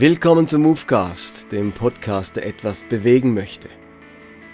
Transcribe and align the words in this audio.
Willkommen 0.00 0.46
zum 0.46 0.62
Movecast, 0.62 1.52
dem 1.52 1.72
Podcast, 1.72 2.36
der 2.36 2.46
etwas 2.46 2.80
bewegen 2.80 3.34
möchte. 3.34 3.68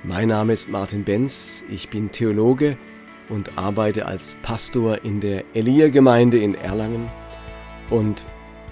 Mein 0.02 0.27
Name 0.27 0.52
ist 0.52 0.69
Martin 0.69 1.05
Benz, 1.05 1.64
ich 1.69 1.88
bin 1.88 2.11
Theologe 2.11 2.77
und 3.29 3.56
arbeite 3.56 4.06
als 4.06 4.37
Pastor 4.43 5.05
in 5.05 5.20
der 5.20 5.45
Elia-Gemeinde 5.55 6.37
in 6.38 6.56
Erlangen. 6.56 7.09
Und 7.91 8.24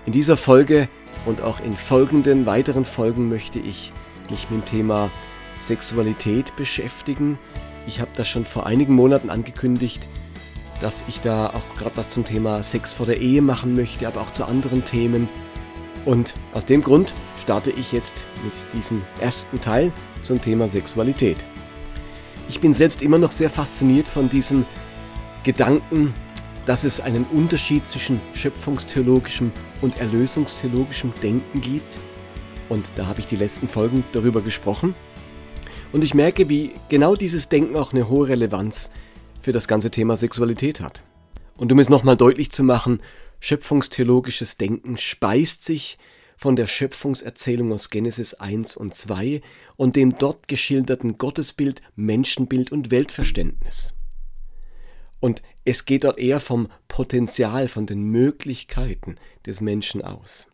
in 0.04 0.12
dieser 0.12 0.36
Folge 0.36 0.88
und 1.26 1.42
auch 1.42 1.60
in 1.60 1.76
folgenden 1.76 2.44
weiteren 2.44 2.84
Folgen 2.84 3.28
möchte 3.28 3.60
ich 3.60 3.92
mich 4.28 4.50
mit 4.50 4.62
dem 4.62 4.64
Thema 4.64 5.12
Sexualität 5.56 6.56
beschäftigen. 6.56 7.38
Ich 7.86 8.00
habe 8.00 8.10
das 8.16 8.28
schon 8.28 8.44
vor 8.44 8.66
einigen 8.66 8.94
Monaten 8.94 9.30
angekündigt, 9.30 10.08
dass 10.80 11.04
ich 11.06 11.20
da 11.20 11.50
auch 11.50 11.76
gerade 11.76 11.96
was 11.96 12.10
zum 12.10 12.24
Thema 12.24 12.64
Sex 12.64 12.92
vor 12.92 13.06
der 13.06 13.20
Ehe 13.20 13.42
machen 13.42 13.76
möchte, 13.76 14.08
aber 14.08 14.20
auch 14.20 14.32
zu 14.32 14.44
anderen 14.44 14.84
Themen. 14.84 15.28
Und 16.04 16.34
aus 16.52 16.66
dem 16.66 16.82
Grund 16.82 17.14
starte 17.40 17.70
ich 17.70 17.92
jetzt 17.92 18.26
mit 18.44 18.52
diesem 18.74 19.02
ersten 19.20 19.60
Teil 19.60 19.92
zum 20.20 20.40
Thema 20.40 20.68
Sexualität. 20.68 21.38
Ich 22.48 22.60
bin 22.60 22.74
selbst 22.74 23.02
immer 23.02 23.18
noch 23.18 23.30
sehr 23.30 23.48
fasziniert 23.48 24.06
von 24.06 24.28
diesem 24.28 24.66
Gedanken, 25.44 26.12
dass 26.66 26.84
es 26.84 27.00
einen 27.00 27.24
Unterschied 27.32 27.88
zwischen 27.88 28.20
schöpfungstheologischem 28.32 29.52
und 29.80 29.98
erlösungstheologischem 29.98 31.12
Denken 31.22 31.60
gibt. 31.60 32.00
Und 32.68 32.92
da 32.96 33.06
habe 33.06 33.20
ich 33.20 33.26
die 33.26 33.36
letzten 33.36 33.68
Folgen 33.68 34.04
darüber 34.12 34.40
gesprochen. 34.40 34.94
Und 35.92 36.04
ich 36.04 36.14
merke, 36.14 36.48
wie 36.48 36.72
genau 36.88 37.14
dieses 37.14 37.48
Denken 37.48 37.76
auch 37.76 37.92
eine 37.92 38.08
hohe 38.08 38.28
Relevanz 38.28 38.90
für 39.42 39.52
das 39.52 39.68
ganze 39.68 39.90
Thema 39.90 40.16
Sexualität 40.16 40.80
hat. 40.80 41.04
Und 41.56 41.70
um 41.70 41.78
es 41.78 41.88
nochmal 41.88 42.16
deutlich 42.16 42.50
zu 42.50 42.64
machen, 42.64 43.00
schöpfungstheologisches 43.44 44.56
Denken 44.56 44.96
speist 44.96 45.64
sich 45.64 45.98
von 46.38 46.56
der 46.56 46.66
Schöpfungserzählung 46.66 47.74
aus 47.74 47.90
Genesis 47.90 48.32
1 48.32 48.74
und 48.74 48.94
2 48.94 49.42
und 49.76 49.96
dem 49.96 50.16
dort 50.16 50.48
geschilderten 50.48 51.18
Gottesbild, 51.18 51.82
Menschenbild 51.94 52.72
und 52.72 52.90
Weltverständnis. 52.90 53.92
Und 55.20 55.42
es 55.66 55.84
geht 55.84 56.04
dort 56.04 56.18
eher 56.18 56.40
vom 56.40 56.70
Potenzial, 56.88 57.68
von 57.68 57.84
den 57.84 58.04
Möglichkeiten 58.04 59.16
des 59.44 59.60
Menschen 59.60 60.00
aus. 60.00 60.48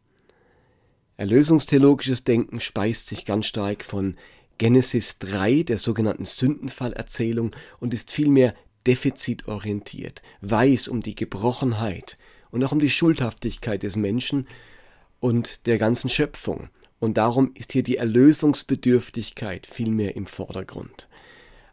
Erlösungstheologisches 1.17 2.25
Denken 2.25 2.59
speist 2.59 3.07
sich 3.07 3.25
ganz 3.25 3.47
stark 3.47 3.85
von 3.85 4.17
Genesis 4.59 5.21
3, 5.21 5.63
der 5.63 5.79
sogenannten 5.79 6.25
Sündenfallerzählung, 6.25 7.55
und 7.79 7.95
ist 7.95 8.11
vielmehr 8.11 8.53
defizitorientiert, 8.85 10.23
weiß 10.41 10.89
um 10.89 11.03
die 11.03 11.15
Gebrochenheit 11.15 12.19
und 12.51 12.65
auch 12.65 12.73
um 12.73 12.79
die 12.79 12.91
Schuldhaftigkeit 12.91 13.83
des 13.83 13.97
Menschen 13.97 14.47
und 15.21 15.67
der 15.67 15.79
ganzen 15.79 16.09
Schöpfung. 16.09 16.69
Und 16.99 17.17
darum 17.17 17.53
ist 17.55 17.73
hier 17.73 17.83
die 17.83 17.97
Erlösungsbedürftigkeit 17.97 19.67
vielmehr 19.67 20.17
im 20.17 20.27
Vordergrund. 20.27 21.09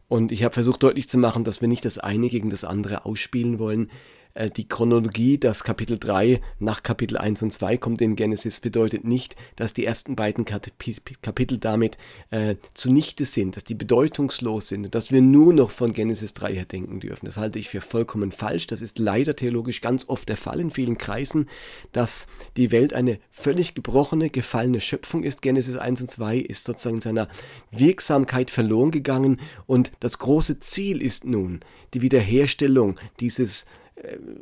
Und 0.08 0.32
ich 0.32 0.44
habe 0.44 0.54
versucht 0.54 0.84
deutlich 0.84 1.10
zu 1.10 1.18
machen, 1.18 1.44
dass 1.44 1.60
wir 1.60 1.68
nicht 1.68 1.84
das 1.84 1.98
eine 1.98 2.30
gegen 2.30 2.50
das 2.50 2.64
andere 2.64 3.06
ausspielen 3.06 3.60
wollen, 3.60 3.92
äh, 4.38 4.50
die 4.50 4.68
Chronologie, 4.68 5.38
das 5.38 5.64
Kapitel 5.64 5.98
3 5.98 6.42
nach 6.60 6.84
Kapitel 6.84 7.18
1 7.18 7.42
und 7.42 7.52
2 7.52 7.78
kommt 7.78 8.02
in 8.02 8.16
Genesis, 8.16 8.60
bedeutet 8.60 9.04
nicht, 9.04 9.36
dass 9.56 9.74
die 9.74 9.86
ersten 9.86 10.16
beiden 10.16 10.46
Kapitel 10.46 11.58
damit 11.58 11.98
äh, 12.30 12.56
zunichte 12.74 13.26
sind, 13.26 13.56
dass 13.56 13.64
die 13.64 13.76
bedeutungslos 13.76 14.68
sind 14.68 14.86
und 14.86 14.96
dass 14.96 15.12
wir 15.12 15.22
nur 15.22 15.54
noch 15.54 15.72
von 15.72 15.94
Genesis 15.94 16.34
3 16.34 16.54
her 16.54 16.66
denken 16.66 17.00
dürfen. 17.00 17.26
Das 17.26 17.38
halte 17.38 17.60
ich 17.60 17.70
für 17.70 17.82
vollkommen 17.82 18.32
falsch. 18.32 18.68
Das 18.68 18.82
ist 18.82 19.00
leider 19.00 19.36
theologisch 19.36 19.82
ganz 19.82 20.08
oft 20.08 20.30
der 20.30 20.38
Fall 20.38 20.60
in 20.60 20.72
vielen 20.72 20.98
Kreisen, 20.98 21.50
dass 21.92 22.28
die 22.56 22.72
Welt 22.72 22.94
eine 22.94 23.20
völlig 23.32 23.74
gebrochene, 23.74 24.30
gefallene 24.30 24.82
Schöpfung 24.82 25.24
ist. 25.24 25.42
Genesis 25.42 25.78
1 25.78 26.02
und 26.02 26.12
2 26.12 26.38
ist 26.38 26.64
sozusagen 26.66 26.98
in 26.98 27.02
seiner 27.02 27.28
Wirksamkeit 27.72 28.52
verloren 28.52 28.92
gegangen 28.92 29.40
und 29.66 29.92
das 30.00 30.20
große 30.20 30.60
Ziel 30.60 31.02
ist 31.02 31.26
nun 31.26 31.62
die 31.94 32.02
Wiederherstellung 32.02 33.00
dieses 33.20 33.66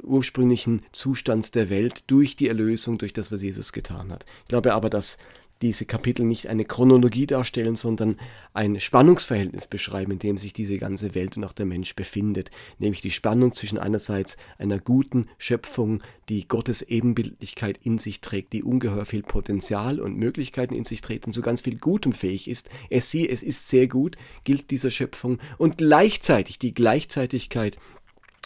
ursprünglichen 0.03 0.81
Zustands 0.91 1.51
der 1.51 1.69
Welt 1.69 2.03
durch 2.07 2.35
die 2.35 2.47
Erlösung, 2.47 2.97
durch 2.97 3.13
das, 3.13 3.31
was 3.31 3.41
Jesus 3.41 3.71
getan 3.71 4.11
hat. 4.11 4.25
Ich 4.43 4.49
glaube 4.49 4.73
aber, 4.73 4.89
dass 4.89 5.17
diese 5.61 5.85
Kapitel 5.85 6.25
nicht 6.25 6.47
eine 6.47 6.65
Chronologie 6.65 7.27
darstellen, 7.27 7.75
sondern 7.75 8.17
ein 8.53 8.79
Spannungsverhältnis 8.79 9.67
beschreiben, 9.67 10.11
in 10.11 10.19
dem 10.19 10.37
sich 10.37 10.51
diese 10.51 10.77
ganze 10.77 11.15
Welt 11.15 11.37
und 11.37 11.45
auch 11.45 11.53
der 11.53 11.65
Mensch 11.65 11.95
befindet, 11.95 12.51
nämlich 12.77 13.01
die 13.01 13.11
Spannung 13.11 13.53
zwischen 13.53 13.77
einerseits 13.77 14.35
einer 14.57 14.79
guten 14.79 15.27
Schöpfung, 15.37 16.03
die 16.27 16.47
Gottes 16.47 16.81
Ebenbildlichkeit 16.81 17.79
in 17.83 17.97
sich 17.97 18.19
trägt, 18.19 18.53
die 18.53 18.63
ungeheuer 18.63 19.05
viel 19.05 19.23
Potenzial 19.23 20.01
und 20.01 20.17
Möglichkeiten 20.17 20.75
in 20.75 20.83
sich 20.83 21.01
trägt 21.01 21.25
und 21.25 21.33
zu 21.33 21.41
ganz 21.41 21.61
viel 21.61 21.77
Gutem 21.77 22.11
fähig 22.11 22.49
ist. 22.49 22.69
Es 22.89 23.09
sie, 23.09 23.29
es 23.29 23.41
ist 23.41 23.69
sehr 23.69 23.87
gut, 23.87 24.17
gilt 24.43 24.71
dieser 24.71 24.91
Schöpfung 24.91 25.39
und 25.57 25.77
gleichzeitig 25.77 26.59
die 26.59 26.73
Gleichzeitigkeit 26.73 27.77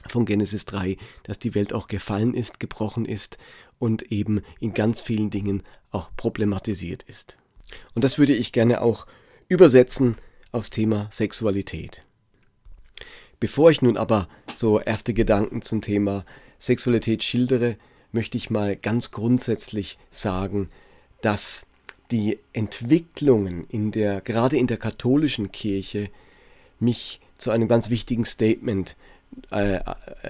von 0.08 0.26
Genesis 0.26 0.66
3, 0.66 0.98
dass 1.24 1.40
die 1.40 1.56
Welt 1.56 1.74
auch 1.74 1.88
gefallen 1.88 2.34
ist, 2.34 2.60
gebrochen 2.60 3.06
ist 3.06 3.38
und 3.80 4.12
eben 4.12 4.42
in 4.60 4.74
ganz 4.74 5.02
vielen 5.02 5.30
Dingen 5.30 5.64
auch 5.92 6.10
problematisiert 6.16 7.04
ist. 7.04 7.38
Und 7.94 8.04
das 8.04 8.18
würde 8.18 8.34
ich 8.34 8.52
gerne 8.52 8.82
auch 8.82 9.08
übersetzen 9.48 10.16
aufs 10.52 10.70
Thema 10.70 11.08
Sexualität. 11.12 12.04
Bevor 13.40 13.72
ich 13.72 13.82
nun 13.82 13.98
aber 13.98 14.28
so 14.56 14.80
erste 14.80 15.14
Gedanken 15.14 15.62
zum 15.62 15.82
Thema 15.82 16.26
Sexualität 16.58 17.24
schildere, 17.24 17.78
möchte 18.12 18.38
ich 18.38 18.50
mal 18.50 18.76
ganz 18.76 19.12
grundsätzlich 19.12 19.98
sagen, 20.10 20.70
dass 21.22 21.68
die 22.12 22.40
Entwicklungen 22.54 23.66
in 23.70 23.92
der, 23.92 24.22
gerade 24.22 24.58
in 24.58 24.68
der 24.68 24.78
katholischen 24.78 25.52
Kirche 25.52 26.10
mich 26.80 27.22
zu 27.38 27.52
einem 27.52 27.68
ganz 27.68 27.90
wichtigen 27.90 28.26
Statement 28.26 28.98
äh, 29.52 29.80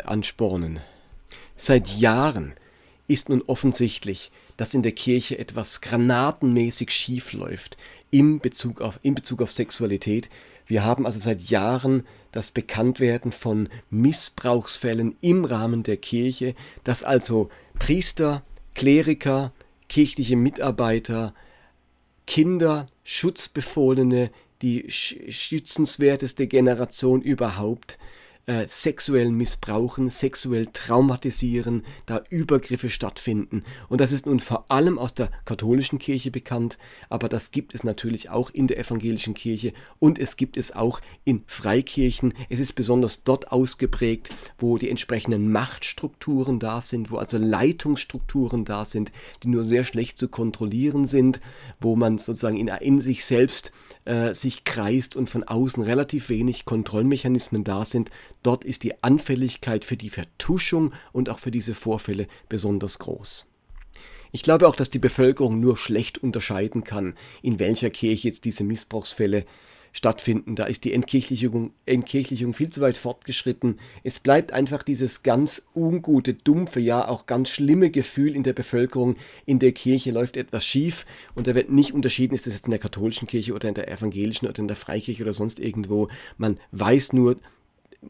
anspornen. 0.06 0.80
Seit 1.56 1.90
Jahren 1.90 2.54
ist 3.08 3.30
nun 3.30 3.44
offensichtlich, 3.48 4.32
dass 4.58 4.74
in 4.74 4.84
der 4.84 4.92
Kirche 4.92 5.40
etwas 5.40 5.82
granatenmäßig 5.82 6.92
schief 6.92 7.34
läuft 7.34 7.78
in 8.12 8.42
in 9.02 9.16
Bezug 9.16 9.42
auf 9.42 9.52
Sexualität. 9.52 10.30
Wir 10.68 10.84
haben 10.84 11.06
also 11.06 11.20
seit 11.20 11.42
Jahren 11.42 12.06
das 12.32 12.52
Bekanntwerden 12.52 13.32
von 13.32 13.70
Missbrauchsfällen 13.90 15.16
im 15.22 15.46
Rahmen 15.46 15.84
der 15.84 15.98
Kirche, 15.98 16.56
dass 16.84 17.04
also 17.04 17.50
Priester, 17.78 18.44
Kleriker, 18.76 19.52
kirchliche 19.88 20.36
Mitarbeiter, 20.36 21.34
Kinder, 22.28 22.86
Schutzbefohlene, 23.04 24.30
die 24.62 24.86
schützenswerteste 24.90 26.48
Generation 26.48 27.22
überhaupt, 27.22 27.98
äh, 28.50 28.68
sexuell 28.68 29.30
missbrauchen, 29.30 30.10
sexuell 30.10 30.66
traumatisieren, 30.74 31.84
da 32.08 32.24
Übergriffe 32.32 32.90
stattfinden. 32.90 33.64
Und 33.90 34.02
das 34.02 34.12
ist 34.12 34.26
nun 34.26 34.40
vor 34.40 34.66
allem 34.72 34.98
aus 34.98 35.14
der 35.14 35.30
katholischen 35.46 36.00
Kirche 36.00 36.32
bekannt, 36.32 36.80
aber 37.10 37.30
das 37.30 37.52
gibt 37.52 37.76
es 37.76 37.84
natürlich 37.84 38.32
auch 38.32 38.50
in 38.50 38.66
der 38.66 38.80
evangelischen 38.80 39.36
Kirche 39.36 39.74
und 40.00 40.18
es 40.18 40.36
gibt 40.36 40.58
es 40.58 40.76
auch 40.76 41.00
in 41.26 41.44
Freikirchen. 41.46 42.34
Es 42.50 42.60
ist 42.60 42.74
besonders 42.74 43.24
dort 43.24 43.52
ausgeprägt, 43.52 44.32
wo 44.58 44.80
die 44.80 44.90
entsprechenden 44.90 45.52
Machtstrukturen 45.52 46.58
da 46.58 46.82
sind, 46.82 47.12
wo 47.12 47.18
also 47.18 47.38
Leitungsstrukturen 47.38 48.66
da 48.66 48.84
sind, 48.84 49.12
die 49.44 49.50
nur 49.50 49.64
sehr 49.64 49.84
schlecht 49.84 50.18
zu 50.18 50.28
kontrollieren 50.28 51.06
sind, 51.06 51.40
wo 51.80 51.96
man 51.96 52.18
sozusagen 52.18 52.58
in, 52.58 52.68
in 52.68 53.00
sich 53.00 53.26
selbst 53.26 53.72
äh, 54.06 54.34
sich 54.34 54.64
kreist 54.64 55.16
und 55.16 55.30
von 55.30 55.44
außen 55.44 55.84
relativ 55.84 56.30
wenig 56.30 56.66
Kontrollmechanismen 56.66 57.64
da 57.64 57.86
sind. 57.86 58.10
Dort 58.44 58.64
ist 58.64 58.84
die 58.84 59.04
Anfälligkeit 59.04 59.86
für 59.86 59.98
die 59.98 60.10
Vertuschung 60.10 60.94
und 61.12 61.30
auch 61.30 61.40
für 61.40 61.52
diese 61.52 61.76
Vorfälle 61.76 62.28
besonders 62.48 63.00
groß. 63.00 63.48
Ich 64.32 64.44
glaube 64.44 64.68
auch, 64.68 64.76
dass 64.76 64.90
die 64.90 65.00
Bevölkerung 65.00 65.60
nur 65.60 65.76
schlecht 65.76 66.20
unterscheiden 66.20 66.84
kann, 66.84 67.16
in 67.42 67.60
welcher 67.60 67.90
Kirche 67.90 68.28
jetzt 68.28 68.46
diese 68.46 68.64
Missbrauchsfälle 68.64 69.46
stattfinden. 69.92 70.56
Da 70.56 70.66
ist 70.66 70.84
die 70.84 70.94
Entkirchlichung, 70.94 71.72
Entkirchlichung 71.88 72.54
viel 72.54 72.70
zu 72.70 72.82
weit 72.82 72.98
fortgeschritten. 72.98 73.80
Es 74.04 74.20
bleibt 74.20 74.52
einfach 74.52 74.84
dieses 74.84 75.24
ganz 75.24 75.68
ungute, 75.76 76.36
dumpfe, 76.36 76.80
ja 76.80 77.08
auch 77.08 77.26
ganz 77.26 77.50
schlimme 77.50 77.90
Gefühl 77.90 78.36
in 78.36 78.44
der 78.44 78.54
Bevölkerung, 78.54 79.16
in 79.48 79.58
der 79.58 79.72
Kirche 79.72 80.12
läuft 80.12 80.38
etwas 80.38 80.64
schief 80.64 81.08
und 81.34 81.48
da 81.48 81.56
wird 81.56 81.72
nicht 81.72 81.94
unterschieden, 81.94 82.36
ist 82.36 82.46
das 82.46 82.54
jetzt 82.54 82.66
in 82.66 82.72
der 82.72 82.80
katholischen 82.80 83.28
Kirche 83.28 83.54
oder 83.54 83.68
in 83.68 83.74
der 83.74 83.92
evangelischen 83.92 84.48
oder 84.48 84.60
in 84.60 84.68
der 84.68 84.78
Freikirche 84.78 85.24
oder 85.24 85.34
sonst 85.34 85.60
irgendwo. 85.60 86.08
Man 86.38 86.60
weiß 86.72 87.14
nur, 87.14 87.38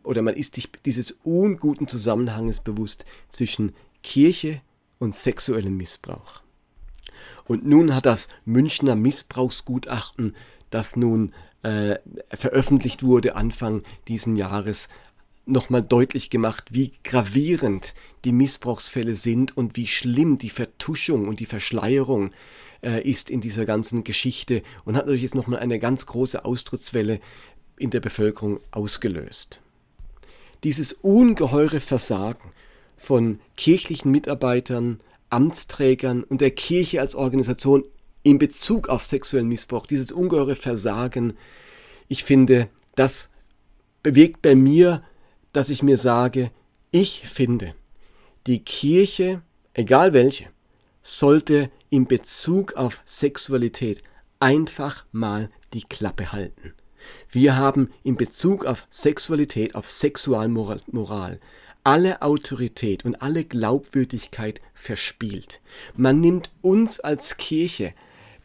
oder 0.04 0.22
man 0.22 0.36
ist 0.36 0.56
sich 0.56 0.70
dieses 0.86 1.12
unguten 1.24 1.88
Zusammenhanges 1.88 2.60
bewusst 2.60 3.06
zwischen 3.30 3.74
Kirche 4.04 4.62
und 5.00 5.16
sexuellem 5.16 5.76
Missbrauch. 5.78 6.42
Und 7.46 7.66
nun 7.66 7.96
hat 7.96 8.06
das 8.06 8.30
Münchner 8.46 8.96
Missbrauchsgutachten, 8.96 10.36
das 10.70 10.96
nun 10.96 11.34
äh, 11.64 11.96
veröffentlicht 12.30 13.04
wurde 13.04 13.36
Anfang 13.36 13.84
diesen 14.08 14.36
Jahres, 14.36 14.90
nochmal 15.50 15.82
deutlich 15.82 16.30
gemacht, 16.30 16.66
wie 16.72 16.92
gravierend 17.04 17.96
die 18.24 18.32
Missbrauchsfälle 18.32 19.16
sind 19.16 19.58
und 19.58 19.76
wie 19.76 19.88
schlimm 19.88 20.38
die 20.38 20.52
Vertuschung 20.52 21.28
und 21.28 21.40
die 21.40 21.48
Verschleierung 21.48 22.32
äh, 22.84 23.02
ist 23.02 23.30
in 23.30 23.42
dieser 23.42 23.66
ganzen 23.66 24.04
Geschichte 24.04 24.62
und 24.86 24.96
hat 24.96 25.06
natürlich 25.06 25.24
jetzt 25.24 25.36
nochmal 25.36 25.60
eine 25.60 25.80
ganz 25.80 26.06
große 26.06 26.46
Austrittswelle 26.46 27.20
in 27.78 27.90
der 27.90 28.00
Bevölkerung 28.00 28.60
ausgelöst. 28.72 29.60
Dieses 30.64 30.94
ungeheure 30.94 31.80
Versagen 31.80 32.52
von 32.98 33.40
kirchlichen 33.56 34.12
Mitarbeitern, 34.12 35.00
Amtsträgern 35.30 36.24
und 36.24 36.42
der 36.42 36.52
Kirche 36.52 37.00
als 37.02 37.16
Organisation 37.16 37.84
in 38.24 38.40
Bezug 38.40 38.90
auf 38.90 39.06
sexuellen 39.06 39.48
Missbrauch, 39.48 39.88
dieses 39.88 40.12
ungeheure 40.12 40.56
Versagen, 40.56 41.34
ich 42.08 42.24
finde, 42.24 42.68
das 42.96 43.30
bewegt 44.04 44.42
bei 44.42 44.56
mir, 44.56 45.04
dass 45.54 45.70
ich 45.70 45.84
mir 45.84 45.98
sage, 45.98 46.52
ich 46.92 47.28
finde, 47.28 47.76
die 48.48 48.60
Kirche, 48.60 49.42
egal 49.74 50.14
welche, 50.14 50.48
sollte 51.02 51.72
in 51.90 52.08
Bezug 52.08 52.74
auf 52.74 53.02
Sexualität 53.06 54.04
einfach 54.40 55.06
mal 55.12 55.50
die 55.74 55.84
Klappe 55.84 56.32
halten. 56.32 56.74
Wir 57.32 57.58
haben 57.58 57.90
in 58.04 58.16
Bezug 58.16 58.66
auf 58.66 58.88
Sexualität, 58.90 59.76
auf 59.76 59.92
Sexualmoral, 59.92 61.40
alle 61.84 62.24
Autorität 62.24 63.06
und 63.06 63.22
alle 63.22 63.44
Glaubwürdigkeit 63.44 64.62
verspielt. 64.74 65.62
Man 65.96 66.22
nimmt 66.22 66.50
uns 66.64 67.00
als 67.00 67.38
Kirche 67.38 67.94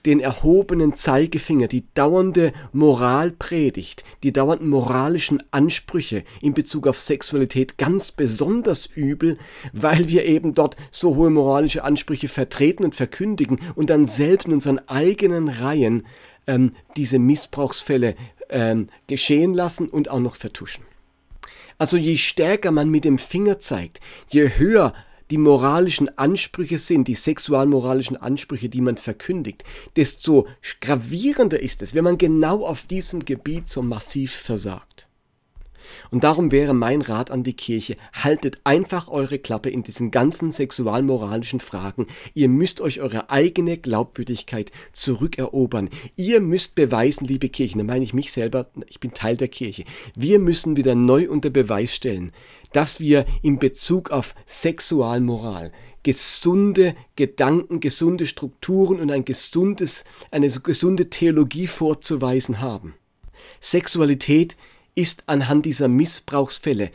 den 0.05 0.21
erhobenen 0.21 0.93
Zeigefinger, 0.93 1.67
die 1.67 1.85
dauernde 1.95 2.53
Moralpredigt, 2.75 4.05
die 4.23 4.35
dauernden 4.35 4.69
moralischen 4.69 5.43
Ansprüche 5.51 6.23
in 6.43 6.53
Bezug 6.53 6.87
auf 6.87 7.01
Sexualität 7.01 7.79
ganz 7.79 8.13
besonders 8.13 8.85
übel, 8.85 9.39
weil 9.73 10.11
wir 10.11 10.27
eben 10.27 10.55
dort 10.55 10.77
so 10.91 11.17
hohe 11.17 11.31
moralische 11.31 11.85
Ansprüche 11.85 12.29
vertreten 12.29 12.85
und 12.85 12.95
verkündigen 12.95 13.59
und 13.77 13.89
dann 13.89 14.07
selbst 14.07 14.47
in 14.47 14.53
unseren 14.53 14.79
eigenen 14.89 15.49
Reihen 15.49 16.03
ähm, 16.47 16.73
diese 16.97 17.19
Missbrauchsfälle 17.19 18.15
ähm, 18.51 18.89
geschehen 19.07 19.55
lassen 19.55 19.89
und 19.89 20.09
auch 20.09 20.21
noch 20.21 20.37
vertuschen. 20.37 20.85
Also 21.79 21.97
je 21.97 22.17
stärker 22.17 22.71
man 22.71 22.89
mit 22.89 23.05
dem 23.05 23.19
Finger 23.19 23.59
zeigt, 23.59 24.01
je 24.29 24.49
höher 24.57 24.95
die 25.31 25.39
moralischen 25.39 26.17
Ansprüche 26.19 26.79
sind, 26.79 27.09
die 27.09 27.15
sexualmoralischen 27.15 28.17
Ansprüche, 28.17 28.69
die 28.69 28.81
man 28.81 28.97
verkündigt, 28.97 29.65
desto 29.97 30.47
gravierender 30.81 31.61
ist 31.61 31.83
es, 31.83 31.95
wenn 31.95 32.05
man 32.05 32.19
genau 32.19 32.65
auf 32.65 32.87
diesem 32.87 33.25
Gebiet 33.25 33.69
so 33.69 33.83
massiv 33.83 34.33
versagt. 34.33 35.09
Und 36.11 36.25
darum 36.25 36.51
wäre 36.51 36.75
mein 36.75 37.03
Rat 37.03 37.31
an 37.31 37.43
die 37.43 37.55
Kirche, 37.55 37.97
haltet 38.13 38.61
einfach 38.65 39.09
eure 39.09 39.39
Klappe 39.39 39.71
in 39.71 39.83
diesen 39.83 40.11
ganzen 40.11 40.53
sexualmoralischen 40.53 41.61
Fragen. 41.61 42.07
Ihr 42.35 42.49
müsst 42.49 42.81
euch 42.81 43.01
eure 43.01 43.31
eigene 43.31 43.79
Glaubwürdigkeit 43.79 44.73
zurückerobern. 44.93 45.91
Ihr 46.17 46.41
müsst 46.41 46.75
beweisen, 46.75 47.27
liebe 47.27 47.49
Kirchen, 47.49 47.79
da 47.79 47.85
meine 47.85 48.05
ich 48.05 48.15
mich 48.15 48.33
selber, 48.33 48.67
ich 48.89 49.01
bin 49.01 49.13
Teil 49.13 49.37
der 49.37 49.49
Kirche. 49.49 49.85
Wir 50.15 50.39
müssen 50.39 50.77
wieder 50.77 50.95
neu 50.95 51.29
unter 51.29 51.51
Beweis 51.51 51.95
stellen, 51.95 52.33
dass 52.73 53.01
wir 53.01 53.25
in 53.43 53.59
Bezug 53.59 54.11
auf 54.11 54.35
Sexualmoral 54.47 55.73
gesunde 56.05 56.95
Gedanken, 57.17 57.81
gesunde 57.81 58.27
Strukturen 58.27 59.01
und 59.01 59.11
ein 59.11 59.25
gesundes, 59.25 60.05
eine 60.31 60.49
gesunde 60.49 61.11
Theologie 61.11 61.67
vorzuweisen 61.67 62.61
haben. 62.61 62.95
Sexualität 63.61 64.57
ist 64.95 65.25
anhand 65.27 65.67
dieser 65.67 65.89
Missbrauchsfälle 65.89 66.91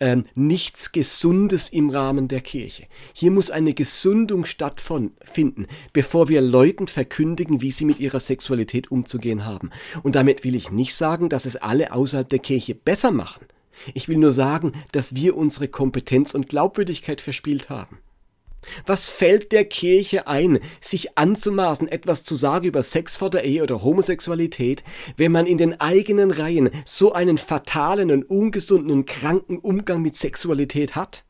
ähm, 0.00 0.24
nichts 0.34 0.92
Gesundes 0.92 1.68
im 1.68 1.90
Rahmen 1.90 2.28
der 2.28 2.40
Kirche. 2.40 2.86
Hier 3.12 3.30
muss 3.30 3.50
eine 3.50 3.74
Gesundung 3.74 4.44
stattfinden, 4.44 5.66
bevor 5.92 6.28
wir 6.28 6.40
Leuten 6.40 6.88
verkündigen, 6.88 7.62
wie 7.62 7.70
sie 7.70 7.84
mit 7.84 8.00
ihrer 8.00 8.20
Sexualität 8.20 8.90
umzugehen 8.90 9.44
haben. 9.44 9.70
Und 10.02 10.16
damit 10.16 10.44
will 10.44 10.54
ich 10.54 10.70
nicht 10.70 10.94
sagen, 10.94 11.28
dass 11.28 11.46
es 11.46 11.56
alle 11.56 11.92
außerhalb 11.92 12.28
der 12.28 12.40
Kirche 12.40 12.74
besser 12.74 13.12
machen. 13.12 13.46
Ich 13.92 14.08
will 14.08 14.18
nur 14.18 14.32
sagen, 14.32 14.72
dass 14.92 15.14
wir 15.14 15.36
unsere 15.36 15.68
Kompetenz 15.68 16.34
und 16.34 16.48
Glaubwürdigkeit 16.48 17.20
verspielt 17.20 17.70
haben. 17.70 17.98
Was 18.86 19.08
fällt 19.08 19.52
der 19.52 19.64
Kirche 19.64 20.26
ein, 20.26 20.60
sich 20.80 21.18
anzumaßen, 21.18 21.88
etwas 21.88 22.24
zu 22.24 22.34
sagen 22.34 22.66
über 22.66 22.82
Sex 22.82 23.16
vor 23.16 23.30
der 23.30 23.44
Ehe 23.44 23.62
oder 23.62 23.82
Homosexualität, 23.82 24.84
wenn 25.16 25.32
man 25.32 25.46
in 25.46 25.58
den 25.58 25.80
eigenen 25.80 26.30
Reihen 26.30 26.70
so 26.84 27.12
einen 27.12 27.38
fatalen 27.38 28.10
und 28.10 28.28
ungesunden 28.30 28.90
und 28.90 29.06
kranken 29.06 29.58
Umgang 29.58 30.02
mit 30.02 30.16
Sexualität 30.16 30.94
hat? 30.94 31.24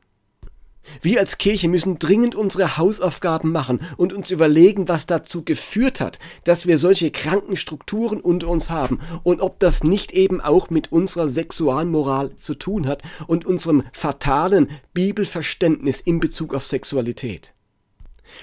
Wir 1.03 1.21
als 1.21 1.39
Kirche 1.39 1.69
müssen 1.69 1.99
dringend 1.99 2.35
unsere 2.35 2.77
Hausaufgaben 2.77 3.53
machen 3.53 3.81
und 3.97 4.13
uns 4.13 4.31
überlegen, 4.31 4.89
was 4.89 5.07
dazu 5.07 5.43
geführt 5.45 6.01
hat, 6.01 6.19
dass 6.45 6.67
wir 6.67 6.79
solche 6.79 7.11
kranken 7.11 7.57
Strukturen 7.57 8.21
unter 8.21 8.49
uns 8.49 8.71
haben 8.71 9.01
und 9.23 9.41
ob 9.41 9.59
das 9.59 9.85
nicht 9.85 10.13
eben 10.13 10.41
auch 10.41 10.71
mit 10.71 10.93
unserer 10.93 11.29
Sexualmoral 11.29 12.37
zu 12.37 12.55
tun 12.55 12.87
hat 12.87 13.03
und 13.27 13.45
unserem 13.45 13.85
fatalen 13.93 14.69
Bibelverständnis 14.93 16.01
in 16.01 16.21
Bezug 16.21 16.55
auf 16.55 16.65
Sexualität. 16.65 17.55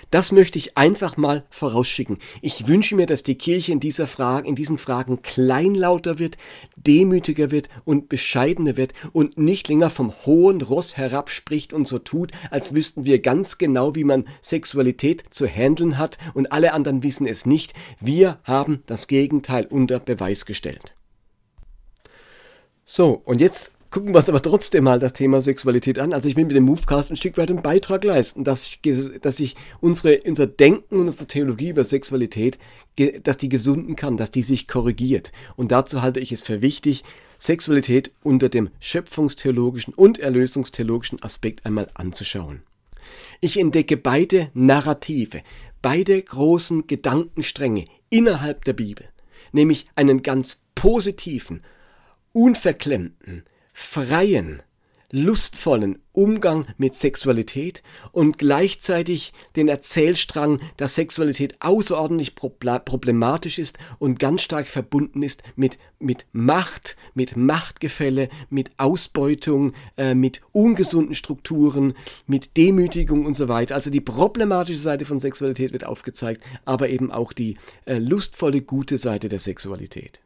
Das 0.09 0.31
möchte 0.31 0.57
ich 0.57 0.77
einfach 0.77 1.17
mal 1.17 1.45
vorausschicken. 1.49 2.17
Ich 2.41 2.67
wünsche 2.67 2.95
mir, 2.95 3.05
dass 3.05 3.23
die 3.23 3.35
Kirche 3.35 3.71
in, 3.71 3.79
dieser 3.79 4.07
Frage, 4.07 4.47
in 4.47 4.55
diesen 4.55 4.77
Fragen 4.77 5.21
kleinlauter 5.21 6.19
wird, 6.19 6.37
demütiger 6.75 7.51
wird 7.51 7.69
und 7.85 8.09
bescheidener 8.09 8.77
wird 8.77 8.93
und 9.13 9.37
nicht 9.37 9.67
länger 9.67 9.89
vom 9.89 10.13
hohen 10.25 10.61
Ross 10.61 10.97
herabspricht 10.97 11.73
und 11.73 11.87
so 11.87 11.99
tut, 11.99 12.31
als 12.49 12.73
wüssten 12.73 13.05
wir 13.05 13.19
ganz 13.19 13.57
genau, 13.57 13.95
wie 13.95 14.03
man 14.03 14.25
Sexualität 14.41 15.23
zu 15.29 15.47
handeln 15.47 15.97
hat 15.97 16.17
und 16.33 16.51
alle 16.51 16.73
anderen 16.73 17.03
wissen 17.03 17.27
es 17.27 17.45
nicht. 17.45 17.73
Wir 17.99 18.39
haben 18.43 18.83
das 18.85 19.07
Gegenteil 19.07 19.65
unter 19.65 19.99
Beweis 19.99 20.45
gestellt. 20.45 20.95
So, 22.85 23.21
und 23.23 23.39
jetzt 23.39 23.71
gucken 23.91 24.13
wir 24.13 24.19
uns 24.19 24.29
aber 24.29 24.41
trotzdem 24.41 24.85
mal 24.85 24.99
das 24.99 25.13
Thema 25.13 25.41
Sexualität 25.41 25.99
an. 25.99 26.13
Also 26.13 26.29
ich 26.29 26.37
will 26.37 26.45
mit 26.45 26.55
dem 26.55 26.63
Movecast 26.63 27.11
ein 27.11 27.17
Stück 27.17 27.37
weit 27.37 27.49
einen 27.49 27.61
Beitrag 27.61 28.03
leisten, 28.05 28.45
dass 28.45 28.65
ich, 28.65 28.79
dass 29.21 29.39
ich 29.39 29.55
unsere, 29.81 30.21
unser 30.21 30.47
Denken 30.47 30.95
und 30.95 31.09
unsere 31.09 31.27
Theologie 31.27 31.69
über 31.69 31.83
Sexualität, 31.83 32.57
dass 33.23 33.37
die 33.37 33.49
gesunden 33.49 33.97
kann, 33.97 34.15
dass 34.15 34.31
die 34.31 34.43
sich 34.43 34.67
korrigiert. 34.67 35.33
Und 35.57 35.73
dazu 35.73 36.01
halte 36.01 36.21
ich 36.21 36.31
es 36.31 36.41
für 36.41 36.61
wichtig, 36.61 37.03
Sexualität 37.37 38.11
unter 38.23 38.47
dem 38.47 38.69
schöpfungstheologischen 38.79 39.93
und 39.93 40.19
erlösungstheologischen 40.19 41.21
Aspekt 41.21 41.65
einmal 41.65 41.89
anzuschauen. 41.93 42.63
Ich 43.41 43.59
entdecke 43.59 43.97
beide 43.97 44.51
Narrative, 44.53 45.41
beide 45.81 46.21
großen 46.21 46.87
Gedankenstränge 46.87 47.85
innerhalb 48.09 48.63
der 48.63 48.73
Bibel, 48.73 49.09
nämlich 49.51 49.83
einen 49.95 50.21
ganz 50.21 50.61
positiven, 50.75 51.63
unverklemmten, 52.31 53.43
freien, 53.81 54.61
lustvollen 55.11 55.99
Umgang 56.13 56.65
mit 56.77 56.95
Sexualität 56.95 57.83
und 58.11 58.37
gleichzeitig 58.37 59.33
den 59.55 59.67
Erzählstrang, 59.67 60.61
dass 60.77 60.95
Sexualität 60.95 61.55
außerordentlich 61.59 62.35
problematisch 62.35 63.59
ist 63.59 63.77
und 63.99 64.19
ganz 64.19 64.43
stark 64.43 64.67
verbunden 64.67 65.23
ist 65.23 65.43
mit, 65.55 65.77
mit 65.99 66.25
Macht, 66.31 66.95
mit 67.13 67.35
Machtgefälle, 67.35 68.29
mit 68.49 68.71
Ausbeutung, 68.77 69.73
äh, 69.97 70.13
mit 70.13 70.41
ungesunden 70.53 71.15
Strukturen, 71.15 71.93
mit 72.25 72.55
Demütigung 72.55 73.25
und 73.25 73.33
so 73.33 73.47
weiter. 73.49 73.75
Also 73.75 73.89
die 73.89 74.01
problematische 74.01 74.79
Seite 74.79 75.05
von 75.05 75.19
Sexualität 75.19 75.73
wird 75.73 75.85
aufgezeigt, 75.85 76.43
aber 76.63 76.89
eben 76.89 77.11
auch 77.11 77.33
die 77.33 77.57
äh, 77.85 77.97
lustvolle, 77.97 78.61
gute 78.61 78.97
Seite 78.97 79.27
der 79.27 79.39
Sexualität. 79.39 80.21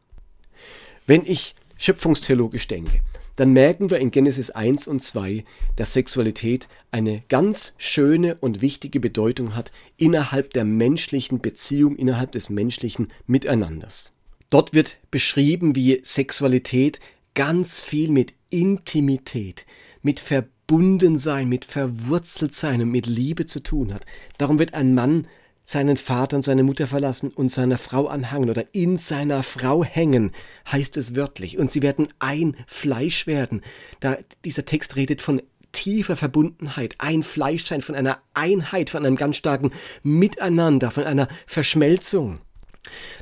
Wenn 1.07 1.23
ich 1.25 1.55
schöpfungstheologisch 1.77 2.67
denke, 2.67 2.99
dann 3.35 3.51
merken 3.51 3.89
wir 3.89 3.99
in 3.99 4.11
Genesis 4.11 4.49
1 4.49 4.87
und 4.87 5.03
2, 5.03 5.43
dass 5.75 5.93
Sexualität 5.93 6.69
eine 6.91 7.23
ganz 7.27 7.73
schöne 7.77 8.35
und 8.35 8.61
wichtige 8.61 8.99
Bedeutung 8.99 9.55
hat 9.55 9.71
innerhalb 9.97 10.53
der 10.53 10.63
menschlichen 10.63 11.41
Beziehung, 11.41 11.97
innerhalb 11.97 12.31
des 12.31 12.49
menschlichen 12.49 13.09
Miteinanders. 13.27 14.13
Dort 14.49 14.73
wird 14.73 14.97
beschrieben, 15.11 15.75
wie 15.75 15.99
Sexualität 16.03 16.99
ganz 17.33 17.83
viel 17.83 18.09
mit 18.09 18.33
Intimität, 18.49 19.65
mit 20.01 20.21
Verbundensein, 20.21 21.49
mit 21.49 21.65
Verwurzeltsein 21.65 22.81
und 22.83 22.89
mit 22.91 23.05
Liebe 23.05 23.45
zu 23.45 23.61
tun 23.61 23.93
hat. 23.93 24.05
Darum 24.37 24.59
wird 24.59 24.73
ein 24.73 24.93
Mann 24.93 25.27
seinen 25.65 25.97
Vater 25.97 26.37
und 26.37 26.43
seine 26.43 26.63
Mutter 26.63 26.87
verlassen 26.87 27.31
und 27.31 27.51
seiner 27.51 27.77
Frau 27.77 28.07
anhangen 28.07 28.49
oder 28.49 28.63
in 28.71 28.97
seiner 28.97 29.43
Frau 29.43 29.83
hängen, 29.83 30.31
heißt 30.71 30.95
es 30.95 31.15
wörtlich. 31.15 31.57
Und 31.57 31.71
sie 31.71 31.81
werden 31.81 32.07
ein 32.19 32.55
Fleisch 32.67 33.27
werden. 33.27 33.61
Da, 33.99 34.17
dieser 34.45 34.63
Text 34.65 34.95
redet 34.95 35.21
von 35.21 35.41
tiefer 35.71 36.15
Verbundenheit, 36.15 36.95
ein 36.99 37.23
Fleisch 37.23 37.65
sein, 37.65 37.81
von 37.81 37.95
einer 37.95 38.19
Einheit, 38.33 38.89
von 38.91 39.05
einem 39.05 39.17
ganz 39.17 39.35
starken 39.35 39.71
Miteinander, 40.03 40.91
von 40.91 41.03
einer 41.03 41.27
Verschmelzung. 41.47 42.39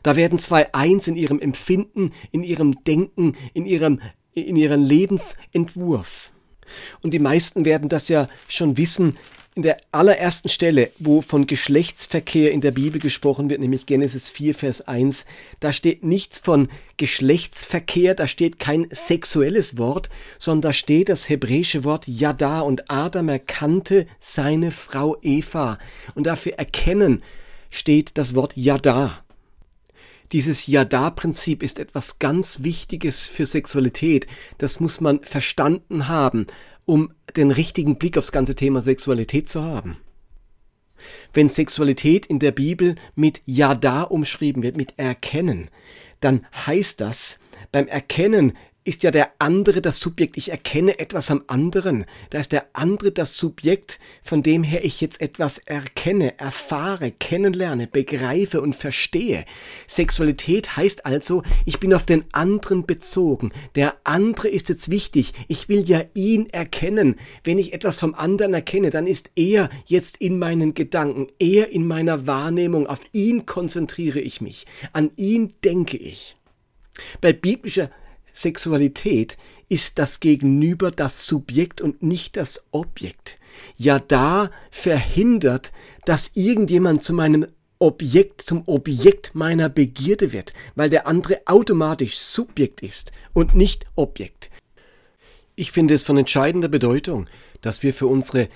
Da 0.03 0.15
werden 0.15 0.37
zwei 0.37 0.71
eins 0.73 1.07
in 1.07 1.15
ihrem 1.15 1.39
Empfinden, 1.39 2.11
in 2.31 2.43
ihrem 2.43 2.83
Denken, 2.83 3.35
in 3.53 3.65
ihrem, 3.65 4.01
in 4.33 4.57
ihrem 4.57 4.83
Lebensentwurf. 4.83 6.33
Und 7.01 7.13
die 7.13 7.19
meisten 7.19 7.65
werden 7.65 7.89
das 7.89 8.07
ja 8.09 8.27
schon 8.47 8.77
wissen, 8.77 9.17
in 9.55 9.61
der 9.61 9.77
allerersten 9.91 10.49
Stelle, 10.49 10.89
wo 10.97 11.21
von 11.21 11.45
Geschlechtsverkehr 11.45 12.51
in 12.51 12.61
der 12.61 12.71
Bibel 12.71 12.99
gesprochen 12.99 13.49
wird, 13.49 13.59
nämlich 13.61 13.85
Genesis 13.85 14.29
4, 14.29 14.55
Vers 14.55 14.87
1, 14.87 15.25
da 15.59 15.71
steht 15.71 16.03
nichts 16.03 16.39
von 16.39 16.69
Geschlechtsverkehr, 16.97 18.15
da 18.15 18.27
steht 18.27 18.57
kein 18.57 18.87
sexuelles 18.89 19.77
Wort, 19.77 20.09
sondern 20.39 20.69
da 20.69 20.73
steht 20.73 21.09
das 21.09 21.29
hebräische 21.29 21.83
Wort 21.83 22.07
Yada 22.07 22.61
und 22.61 22.89
Adam 22.89 23.29
erkannte 23.29 24.07
seine 24.19 24.71
Frau 24.71 25.17
Eva. 25.21 25.77
Und 26.15 26.25
dafür 26.25 26.53
erkennen 26.53 27.21
steht 27.69 28.17
das 28.17 28.33
Wort 28.33 28.57
Yada. 28.57 29.19
Dieses 30.31 30.65
Yada-Prinzip 30.65 31.61
ist 31.61 31.77
etwas 31.77 32.17
ganz 32.17 32.63
Wichtiges 32.63 33.27
für 33.27 33.45
Sexualität. 33.45 34.25
Das 34.57 34.79
muss 34.79 34.99
man 34.99 35.19
verstanden 35.21 36.07
haben 36.07 36.47
um 36.85 37.11
den 37.35 37.51
richtigen 37.51 37.97
Blick 37.97 38.17
aufs 38.17 38.31
ganze 38.31 38.55
Thema 38.55 38.81
Sexualität 38.81 39.49
zu 39.49 39.63
haben. 39.63 39.97
Wenn 41.33 41.49
Sexualität 41.49 42.25
in 42.25 42.39
der 42.39 42.51
Bibel 42.51 42.95
mit 43.15 43.41
Yada 43.45 44.03
umschrieben 44.03 44.63
wird, 44.63 44.77
mit 44.77 44.93
Erkennen, 44.97 45.69
dann 46.19 46.45
heißt 46.65 47.01
das, 47.01 47.39
beim 47.71 47.87
Erkennen 47.87 48.53
ist 48.85 49.03
ja 49.03 49.11
der 49.11 49.31
andere 49.39 49.81
das 49.81 49.99
Subjekt. 49.99 50.37
Ich 50.37 50.51
erkenne 50.51 50.99
etwas 50.99 51.31
am 51.31 51.43
anderen. 51.47 52.05
Da 52.29 52.39
ist 52.39 52.51
der 52.51 52.65
andere 52.73 53.11
das 53.11 53.35
Subjekt, 53.35 53.99
von 54.23 54.43
dem 54.43 54.63
her 54.63 54.83
ich 54.83 54.99
jetzt 54.99 55.21
etwas 55.21 55.57
erkenne, 55.59 56.37
erfahre, 56.37 57.11
kennenlerne, 57.11 57.87
begreife 57.87 58.61
und 58.61 58.75
verstehe. 58.75 59.45
Sexualität 59.87 60.75
heißt 60.75 61.05
also, 61.05 61.43
ich 61.65 61.79
bin 61.79 61.93
auf 61.93 62.05
den 62.05 62.25
anderen 62.33 62.85
bezogen. 62.85 63.51
Der 63.75 63.95
andere 64.03 64.49
ist 64.49 64.69
jetzt 64.69 64.91
wichtig. 64.91 65.33
Ich 65.47 65.69
will 65.69 65.89
ja 65.89 66.01
ihn 66.13 66.49
erkennen. 66.49 67.15
Wenn 67.43 67.59
ich 67.59 67.73
etwas 67.73 67.99
vom 67.99 68.13
anderen 68.13 68.53
erkenne, 68.53 68.89
dann 68.89 69.07
ist 69.07 69.31
er 69.35 69.69
jetzt 69.85 70.17
in 70.17 70.37
meinen 70.37 70.73
Gedanken, 70.73 71.27
er 71.39 71.69
in 71.69 71.87
meiner 71.87 72.27
Wahrnehmung. 72.27 72.87
Auf 72.87 73.01
ihn 73.13 73.45
konzentriere 73.45 74.19
ich 74.19 74.41
mich. 74.41 74.65
An 74.91 75.11
ihn 75.15 75.53
denke 75.63 75.97
ich. 75.97 76.35
Bei 77.21 77.33
biblischer 77.33 77.89
Sexualität 78.33 79.37
ist 79.69 79.99
das 79.99 80.19
Gegenüber 80.19 80.91
das 80.91 81.25
Subjekt 81.25 81.79
und 81.81 82.01
nicht 82.01 82.35
das 82.35 82.67
Objekt. 82.71 83.39
Ja, 83.77 83.99
da 83.99 84.49
verhindert, 84.71 85.71
dass 86.05 86.31
irgendjemand 86.33 87.03
zu 87.03 87.13
meinem 87.13 87.45
Objekt, 87.77 88.41
zum 88.41 88.63
Objekt 88.65 89.35
meiner 89.35 89.69
Begierde 89.69 90.33
wird, 90.33 90.53
weil 90.75 90.89
der 90.89 91.05
andere 91.05 91.41
automatisch 91.45 92.17
Subjekt 92.17 92.81
ist 92.81 93.11
und 93.33 93.55
nicht 93.55 93.85
Objekt. 93.95 94.49
Ich 95.55 95.71
finde 95.71 95.93
es 95.93 96.03
von 96.03 96.17
entscheidender 96.17 96.69
Bedeutung, 96.69 97.27
dass 97.61 97.83
wir 97.83 97.93
für 97.93 98.07
unsere 98.07 98.49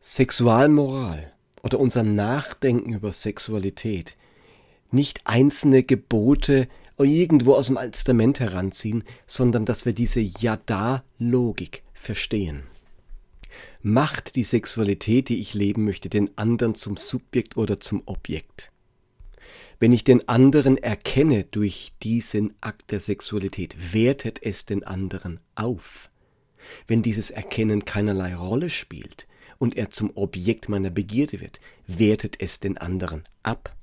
Sexualmoral 0.00 1.32
oder 1.62 1.78
unser 1.78 2.02
Nachdenken 2.02 2.94
über 2.94 3.12
Sexualität 3.12 4.16
nicht 4.90 5.20
einzelne 5.24 5.82
Gebote 5.82 6.68
irgendwo 7.04 7.54
aus 7.54 7.66
dem 7.66 7.76
Alten 7.76 7.92
Testament 7.92 8.40
heranziehen, 8.40 9.04
sondern 9.26 9.64
dass 9.64 9.84
wir 9.84 9.92
diese 9.92 10.20
Ja-Da-Logik 10.20 11.82
verstehen. 11.94 12.64
Macht 13.82 14.34
die 14.36 14.44
Sexualität, 14.44 15.28
die 15.28 15.40
ich 15.40 15.54
leben 15.54 15.84
möchte, 15.84 16.08
den 16.08 16.36
anderen 16.36 16.74
zum 16.74 16.96
Subjekt 16.96 17.56
oder 17.56 17.78
zum 17.80 18.02
Objekt? 18.06 18.72
Wenn 19.80 19.92
ich 19.92 20.02
den 20.02 20.28
anderen 20.28 20.76
erkenne 20.76 21.44
durch 21.44 21.92
diesen 22.02 22.54
Akt 22.60 22.90
der 22.90 22.98
Sexualität, 22.98 23.94
wertet 23.94 24.42
es 24.42 24.66
den 24.66 24.82
anderen 24.82 25.38
auf. 25.54 26.10
Wenn 26.88 27.02
dieses 27.02 27.30
Erkennen 27.30 27.84
keinerlei 27.84 28.34
Rolle 28.34 28.70
spielt 28.70 29.28
und 29.58 29.76
er 29.76 29.90
zum 29.90 30.10
Objekt 30.16 30.68
meiner 30.68 30.90
Begierde 30.90 31.40
wird, 31.40 31.60
wertet 31.86 32.40
es 32.40 32.58
den 32.58 32.76
anderen 32.78 33.22
ab. 33.44 33.77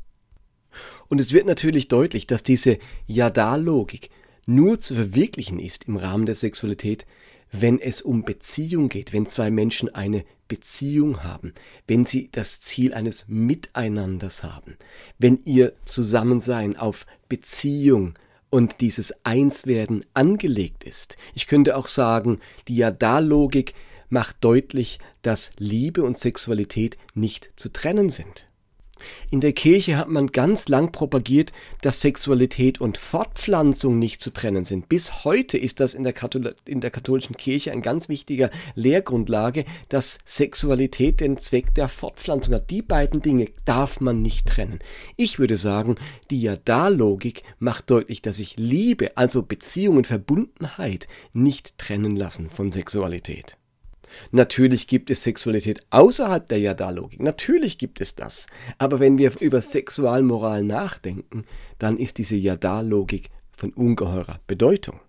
Und 1.08 1.22
es 1.22 1.34
wird 1.34 1.46
natürlich 1.46 1.88
deutlich, 1.88 2.28
dass 2.28 2.44
diese 2.44 2.78
Yada-Logik 3.08 4.10
nur 4.46 4.80
zu 4.80 4.96
verwirklichen 4.96 5.60
ist 5.60 5.86
im 5.86 5.98
Rahmen 5.98 6.26
der 6.26 6.36
Sexualität, 6.36 7.06
wenn 7.52 7.80
es 7.80 8.02
um 8.02 8.24
Beziehung 8.24 8.90
geht, 8.90 9.14
wenn 9.14 9.26
zwei 9.26 9.50
Menschen 9.50 9.94
eine 9.94 10.26
Beziehung 10.48 11.24
haben, 11.24 11.54
wenn 11.88 12.06
sie 12.06 12.30
das 12.32 12.60
Ziel 12.60 12.94
eines 12.94 13.26
Miteinanders 13.28 14.44
haben, 14.44 14.78
wenn 15.18 15.40
ihr 15.46 15.74
Zusammensein 15.86 16.76
auf 16.76 17.06
Beziehung 17.30 18.14
und 18.50 18.82
dieses 18.82 19.26
Einswerden 19.26 20.06
angelegt 20.14 20.84
ist. 20.84 21.18
Ich 21.34 21.48
könnte 21.48 21.76
auch 21.76 21.88
sagen, 21.88 22.40
die 22.68 22.76
Yada-Logik 22.78 23.74
macht 24.10 24.38
deutlich, 24.42 25.00
dass 25.24 25.52
Liebe 25.58 26.04
und 26.04 26.18
Sexualität 26.18 26.98
nicht 27.16 27.52
zu 27.56 27.70
trennen 27.70 28.10
sind. 28.10 28.48
In 29.30 29.42
der 29.42 29.54
Kirche 29.54 29.98
hat 29.98 30.10
man 30.10 30.28
ganz 30.28 30.68
lang 30.68 30.92
propagiert, 30.92 31.52
dass 31.82 32.02
Sexualität 32.02 32.80
und 32.82 32.98
Fortpflanzung 32.98 34.00
nicht 34.00 34.22
zu 34.22 34.32
trennen 34.32 34.66
sind. 34.66 34.90
Bis 34.90 35.24
heute 35.24 35.58
ist 35.58 35.80
das 35.80 35.94
in 35.94 36.04
der, 36.04 36.14
Kathol 36.14 36.56
in 36.66 36.82
der 36.82 36.92
katholischen 36.92 37.38
Kirche 37.38 37.72
ein 37.72 37.82
ganz 37.82 38.10
wichtiger 38.10 38.50
Lehrgrundlage, 38.76 39.66
dass 39.90 40.20
Sexualität 40.24 41.20
den 41.20 41.38
Zweck 41.38 41.74
der 41.76 41.90
Fortpflanzung 41.90 42.56
hat. 42.56 42.70
Die 42.70 42.82
beiden 42.82 43.22
Dinge 43.22 43.50
darf 43.66 44.00
man 44.02 44.22
nicht 44.22 44.48
trennen. 44.48 44.80
Ich 45.18 45.40
würde 45.40 45.58
sagen, 45.58 45.96
die 46.30 46.42
Ja-Da-Logik 46.42 47.44
macht 47.60 47.90
deutlich, 47.90 48.22
dass 48.22 48.38
sich 48.38 48.56
Liebe, 48.58 49.18
also 49.18 49.44
Beziehung 49.44 49.98
und 49.98 50.08
Verbundenheit, 50.08 51.08
nicht 51.34 51.78
trennen 51.78 52.16
lassen 52.16 52.50
von 52.50 52.72
Sexualität. 52.72 53.58
Natürlich 54.32 54.88
gibt 54.88 55.10
es 55.10 55.24
Sexualität 55.24 55.86
außerhalb 55.90 56.48
der 56.48 56.60
Yada-Logik. 56.60 57.22
Natürlich 57.22 57.78
gibt 57.78 58.02
es 58.02 58.16
das. 58.16 58.48
Aber 58.78 59.00
wenn 59.00 59.18
wir 59.18 59.34
über 59.40 59.62
Sexualmoral 59.62 60.64
nachdenken, 60.64 61.46
dann 61.80 61.98
ist 61.98 62.18
diese 62.18 62.36
Yada-Logik 62.36 63.30
von 63.56 63.72
ungeheurer 63.74 64.40
Bedeutung. 64.48 65.00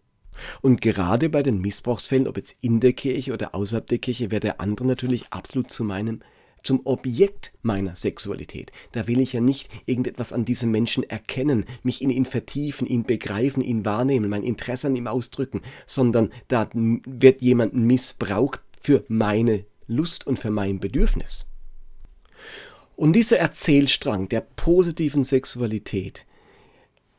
Und 0.61 0.81
gerade 0.81 1.29
bei 1.29 1.43
den 1.43 1.61
Missbrauchsfällen, 1.61 2.29
ob 2.29 2.37
jetzt 2.37 2.57
in 2.61 2.81
der 2.81 2.93
Kirche 2.93 3.33
oder 3.33 3.55
außerhalb 3.55 3.87
der 3.87 3.99
Kirche, 3.99 4.31
wird 4.31 4.45
der 4.45 4.61
andere 4.61 4.87
natürlich 4.87 5.25
absolut 5.31 5.71
zu 5.71 5.85
meinem 5.85 6.21
zum 6.67 6.81
Objekt 6.85 7.53
meiner 7.63 7.95
Sexualität. 7.95 8.73
Da 8.93 9.07
will 9.07 9.21
ich 9.21 9.33
ja 9.33 9.41
nicht 9.41 9.71
irgendetwas 9.87 10.33
an 10.33 10.45
diesem 10.45 10.73
Menschen 10.73 11.05
erkennen, 11.05 11.65
mich 11.85 12.03
in 12.03 12.11
ihn 12.11 12.25
vertiefen, 12.25 12.89
ihn 12.89 13.05
begreifen, 13.05 13.63
ihn 13.63 13.85
wahrnehmen, 13.85 14.29
mein 14.29 14.43
Interesse 14.43 14.89
an 14.89 14.97
ihm 14.97 15.07
ausdrücken, 15.07 15.63
sondern 15.87 16.31
da 16.49 16.69
wird 16.73 17.41
jemand 17.41 17.75
missbraucht 17.75 18.61
für 18.87 19.05
meine 19.09 19.65
Lust 19.89 20.29
und 20.29 20.39
für 20.39 20.53
mein 20.53 20.79
Bedürfnis. 20.79 21.45
Und 22.95 23.15
dieser 23.15 23.37
Erzählstrang 23.37 24.29
der 24.29 24.43
positiven 24.43 25.25
Sexualität, 25.25 26.25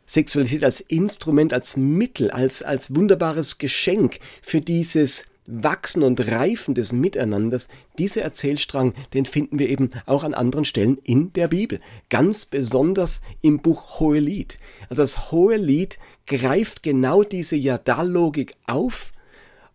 Sexualität 0.06 0.64
als 0.64 0.80
Instrument, 0.80 1.52
als 1.52 1.76
Mittel, 1.76 2.32
als, 2.32 2.64
als 2.64 2.96
wunderbares 2.96 3.58
Geschenk 3.58 4.20
für 4.42 4.62
dieses 4.62 5.26
Wachsen 5.46 6.04
und 6.04 6.32
Reifen 6.32 6.74
des 6.74 6.94
Miteinanders, 6.94 7.68
dieser 7.98 8.22
Erzählstrang, 8.22 8.94
den 9.14 9.26
finden 9.26 9.60
wir 9.60 9.68
eben 9.68 9.92
auch 10.06 10.24
an 10.24 10.34
anderen 10.34 10.64
Stellen 10.64 10.98
in 11.04 11.34
der 11.34 11.50
Bibel. 11.50 11.82
Ganz 12.10 12.46
besonders 12.46 13.22
im 13.42 13.60
Buch 13.60 14.00
Hohelied. 14.00 14.58
Also 14.84 15.02
das 15.02 15.34
Hohelied 15.34 16.00
greift 16.28 16.82
genau 16.82 17.24
diese 17.24 17.58
Yada-Logik 17.58 18.56
auf 18.68 19.12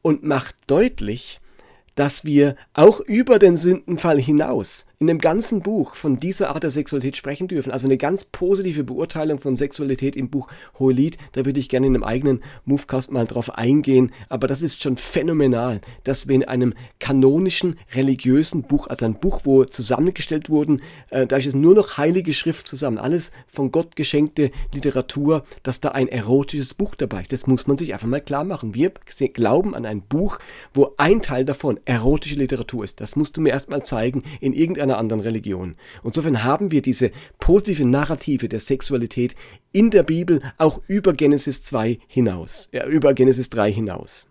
und 0.00 0.24
macht 0.24 0.56
deutlich, 0.68 1.41
dass 1.94 2.24
wir 2.24 2.56
auch 2.74 3.00
über 3.00 3.38
den 3.38 3.56
Sündenfall 3.56 4.20
hinaus 4.20 4.86
in 5.02 5.08
dem 5.08 5.18
ganzen 5.18 5.62
Buch 5.62 5.96
von 5.96 6.20
dieser 6.20 6.50
Art 6.50 6.62
der 6.62 6.70
Sexualität 6.70 7.16
sprechen 7.16 7.48
dürfen. 7.48 7.72
Also 7.72 7.88
eine 7.88 7.96
ganz 7.96 8.24
positive 8.24 8.84
Beurteilung 8.84 9.40
von 9.40 9.56
Sexualität 9.56 10.14
im 10.14 10.30
Buch 10.30 10.46
Hohelied. 10.78 11.18
Da 11.32 11.44
würde 11.44 11.58
ich 11.58 11.68
gerne 11.68 11.88
in 11.88 11.96
einem 11.96 12.04
eigenen 12.04 12.40
Movecast 12.66 13.10
mal 13.10 13.26
drauf 13.26 13.58
eingehen. 13.58 14.12
Aber 14.28 14.46
das 14.46 14.62
ist 14.62 14.80
schon 14.80 14.96
phänomenal, 14.96 15.80
dass 16.04 16.28
wir 16.28 16.36
in 16.36 16.44
einem 16.44 16.74
kanonischen 17.00 17.80
religiösen 17.96 18.62
Buch, 18.62 18.86
also 18.86 19.04
ein 19.04 19.18
Buch, 19.18 19.40
wo 19.42 19.64
zusammengestellt 19.64 20.48
wurden, 20.48 20.82
äh, 21.10 21.26
da 21.26 21.36
ist 21.36 21.46
es 21.46 21.56
nur 21.56 21.74
noch 21.74 21.98
heilige 21.98 22.32
Schrift 22.32 22.68
zusammen, 22.68 22.98
alles 22.98 23.32
von 23.48 23.72
Gott 23.72 23.96
geschenkte 23.96 24.52
Literatur, 24.72 25.42
dass 25.64 25.80
da 25.80 25.88
ein 25.88 26.06
erotisches 26.06 26.74
Buch 26.74 26.94
dabei 26.94 27.22
ist. 27.22 27.32
Das 27.32 27.48
muss 27.48 27.66
man 27.66 27.76
sich 27.76 27.92
einfach 27.92 28.06
mal 28.06 28.20
klar 28.20 28.44
machen. 28.44 28.76
Wir 28.76 28.92
glauben 29.34 29.74
an 29.74 29.84
ein 29.84 30.02
Buch, 30.02 30.38
wo 30.72 30.94
ein 30.96 31.22
Teil 31.22 31.44
davon 31.44 31.80
erotische 31.86 32.36
Literatur 32.36 32.84
ist. 32.84 33.00
Das 33.00 33.16
musst 33.16 33.36
du 33.36 33.40
mir 33.40 33.50
erstmal 33.50 33.82
zeigen 33.82 34.22
in 34.40 34.52
irgendeiner 34.52 34.91
keiner 34.92 34.98
anderen 34.98 35.22
Religion. 35.22 35.76
Insofern 36.04 36.44
haben 36.44 36.70
wir 36.70 36.82
diese 36.82 37.10
positive 37.38 37.84
Narrative 37.86 38.48
der 38.48 38.60
Sexualität 38.60 39.34
in 39.72 39.90
der 39.90 40.02
Bibel 40.02 40.42
auch 40.58 40.80
über 40.86 41.12
Genesis 41.12 41.62
2 41.62 41.98
hinaus, 42.06 42.68
ja, 42.72 42.86
über 42.86 43.14
Genesis 43.14 43.48
3 43.50 43.72
hinaus. 43.72 44.28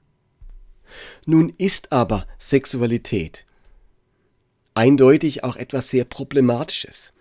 Nun 1.25 1.51
ist 1.57 1.91
aber 1.91 2.27
Sexualität 2.37 3.45
eindeutig 4.73 5.43
auch 5.43 5.57
etwas 5.57 5.89
sehr 5.89 6.05
Problematisches. 6.05 7.13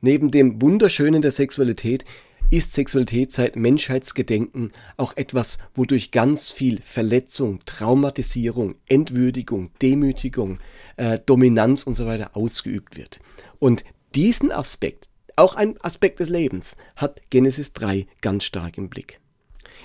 Neben 0.00 0.30
dem 0.30 0.60
Wunderschönen 0.60 1.22
der 1.22 1.32
Sexualität 1.32 2.04
ist 2.50 2.72
Sexualität 2.72 3.32
seit 3.32 3.56
Menschheitsgedenken 3.56 4.72
auch 4.96 5.16
etwas, 5.16 5.58
wodurch 5.74 6.10
ganz 6.10 6.52
viel 6.52 6.80
Verletzung, 6.80 7.60
Traumatisierung, 7.66 8.76
Entwürdigung, 8.86 9.70
Demütigung, 9.82 10.58
äh, 10.96 11.18
Dominanz 11.24 11.82
und 11.82 11.94
so 11.94 12.06
weiter 12.06 12.36
ausgeübt 12.36 12.96
wird. 12.96 13.20
Und 13.58 13.84
diesen 14.14 14.52
Aspekt, 14.52 15.08
auch 15.34 15.56
ein 15.56 15.78
Aspekt 15.80 16.20
des 16.20 16.28
Lebens, 16.28 16.76
hat 16.94 17.20
Genesis 17.30 17.72
3 17.72 18.06
ganz 18.20 18.44
stark 18.44 18.78
im 18.78 18.88
Blick. 18.88 19.20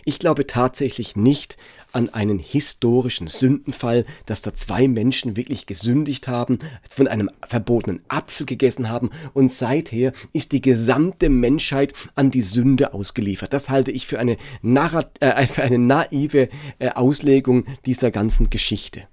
Ich 0.05 0.19
glaube 0.19 0.47
tatsächlich 0.47 1.15
nicht 1.15 1.57
an 1.91 2.09
einen 2.09 2.39
historischen 2.39 3.27
Sündenfall, 3.27 4.05
dass 4.25 4.41
da 4.41 4.53
zwei 4.53 4.87
Menschen 4.87 5.35
wirklich 5.35 5.65
gesündigt 5.65 6.27
haben, 6.27 6.59
von 6.89 7.07
einem 7.07 7.29
verbotenen 7.47 8.01
Apfel 8.07 8.45
gegessen 8.45 8.89
haben 8.89 9.09
und 9.33 9.51
seither 9.51 10.13
ist 10.33 10.51
die 10.51 10.61
gesamte 10.61 11.29
Menschheit 11.29 11.93
an 12.15 12.31
die 12.31 12.41
Sünde 12.41 12.93
ausgeliefert. 12.93 13.53
Das 13.53 13.69
halte 13.69 13.91
ich 13.91 14.07
für 14.07 14.19
eine, 14.19 14.37
äh, 14.63 15.47
für 15.47 15.63
eine 15.63 15.79
naive 15.79 16.49
äh, 16.79 16.89
Auslegung 16.89 17.65
dieser 17.85 18.11
ganzen 18.11 18.49
Geschichte. 18.49 19.03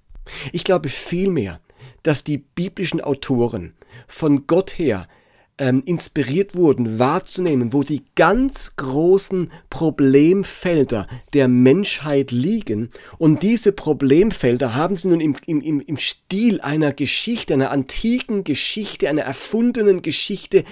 Ich 0.52 0.64
glaube 0.64 0.88
vielmehr, 0.88 1.60
dass 2.02 2.24
die 2.24 2.38
biblischen 2.38 3.00
Autoren 3.00 3.74
von 4.06 4.46
Gott 4.46 4.78
her 4.78 5.08
ähm, 5.58 5.82
inspiriert 5.84 6.54
wurden, 6.54 6.98
wahrzunehmen, 6.98 7.72
wo 7.72 7.82
die 7.82 8.02
ganz 8.14 8.76
großen 8.76 9.50
Problemfelder 9.70 11.06
der 11.32 11.48
Menschheit 11.48 12.30
liegen. 12.30 12.90
Und 13.18 13.42
diese 13.42 13.72
Problemfelder 13.72 14.74
haben 14.74 14.96
sie 14.96 15.08
nun 15.08 15.20
im, 15.20 15.36
im, 15.46 15.80
im 15.80 15.96
Stil 15.96 16.60
einer 16.60 16.92
Geschichte, 16.92 17.54
einer 17.54 17.70
antiken 17.70 18.44
Geschichte, 18.44 19.08
einer 19.08 19.22
erfundenen 19.22 20.02
Geschichte 20.02 20.64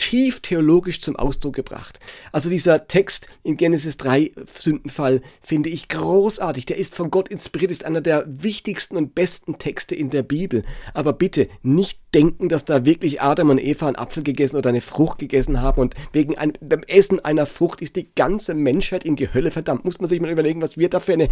tief 0.00 0.40
theologisch 0.40 1.02
zum 1.02 1.14
Ausdruck 1.14 1.54
gebracht. 1.54 2.00
Also 2.32 2.48
dieser 2.48 2.86
Text 2.86 3.26
in 3.42 3.58
Genesis 3.58 3.98
3, 3.98 4.32
Sündenfall, 4.58 5.20
finde 5.42 5.68
ich 5.68 5.88
großartig. 5.88 6.64
Der 6.64 6.78
ist 6.78 6.94
von 6.94 7.10
Gott 7.10 7.28
inspiriert, 7.28 7.70
ist 7.70 7.84
einer 7.84 8.00
der 8.00 8.24
wichtigsten 8.26 8.96
und 8.96 9.14
besten 9.14 9.58
Texte 9.58 9.94
in 9.94 10.08
der 10.08 10.22
Bibel. 10.22 10.64
Aber 10.94 11.12
bitte 11.12 11.48
nicht 11.62 12.00
denken, 12.14 12.48
dass 12.48 12.64
da 12.64 12.86
wirklich 12.86 13.20
Adam 13.20 13.50
und 13.50 13.58
Eva 13.58 13.88
einen 13.88 13.96
Apfel 13.96 14.22
gegessen 14.22 14.56
oder 14.56 14.70
eine 14.70 14.80
Frucht 14.80 15.18
gegessen 15.18 15.60
haben 15.60 15.82
und 15.82 15.94
wegen 16.12 16.36
ein, 16.38 16.54
beim 16.62 16.82
Essen 16.84 17.20
einer 17.20 17.44
Frucht 17.44 17.82
ist 17.82 17.96
die 17.96 18.08
ganze 18.14 18.54
Menschheit 18.54 19.04
in 19.04 19.16
die 19.16 19.32
Hölle 19.32 19.50
verdammt. 19.50 19.84
Muss 19.84 20.00
man 20.00 20.08
sich 20.08 20.20
mal 20.20 20.30
überlegen, 20.30 20.62
was 20.62 20.78
wir 20.78 20.88
da 20.88 21.00
für 21.00 21.12
eine, 21.12 21.28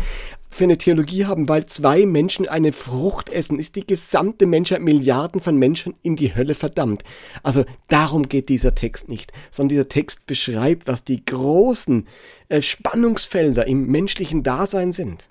für 0.51 0.65
eine 0.65 0.77
Theologie 0.77 1.25
haben, 1.25 1.49
weil 1.49 1.65
zwei 1.67 2.05
Menschen 2.05 2.47
eine 2.47 2.73
Frucht 2.73 3.31
essen, 3.31 3.59
ist 3.59 3.77
die 3.77 3.87
gesamte 3.87 4.47
Menschheit, 4.47 4.83
Milliarden 4.83 5.41
von 5.41 5.57
Menschen 5.57 5.95
in 6.03 6.17
die 6.17 6.35
Hölle 6.35 6.55
verdammt. 6.55 7.03
Also 7.43 7.65
darum 7.89 8.29
geht 8.29 8.51
dieser 8.59 8.75
Text 8.75 9.09
nicht, 9.09 9.33
sondern 9.51 9.71
dieser 9.71 9.89
Text 9.89 10.27
beschreibt, 10.27 10.87
was 10.87 11.05
die 11.05 11.25
großen 11.25 12.07
äh, 12.49 12.61
Spannungsfelder 12.61 13.67
im 13.67 13.87
menschlichen 13.87 14.43
Dasein 14.43 14.93
sind. 14.93 15.29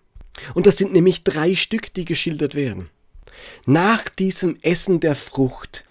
Und 0.54 0.66
das 0.66 0.78
sind 0.78 0.94
nämlich 0.94 1.24
drei 1.24 1.56
Stück, 1.56 1.94
die 1.94 2.06
geschildert 2.06 2.56
werden. 2.56 2.90
Nach 3.66 4.08
diesem 4.08 4.58
Essen 4.62 5.00
der 5.00 5.16
Frucht 5.16 5.86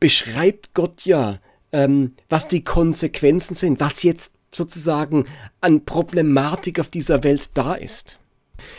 beschreibt 0.00 0.74
Gott 0.74 1.02
ja, 1.02 1.40
ähm, 1.72 2.14
was 2.28 2.48
die 2.48 2.62
Konsequenzen 2.62 3.54
sind, 3.54 3.80
was 3.80 4.02
jetzt 4.02 4.32
sozusagen 4.52 5.26
an 5.60 5.84
Problematik 5.84 6.78
auf 6.78 6.90
dieser 6.90 7.24
Welt 7.24 7.50
da 7.54 7.74
ist. 7.74 8.20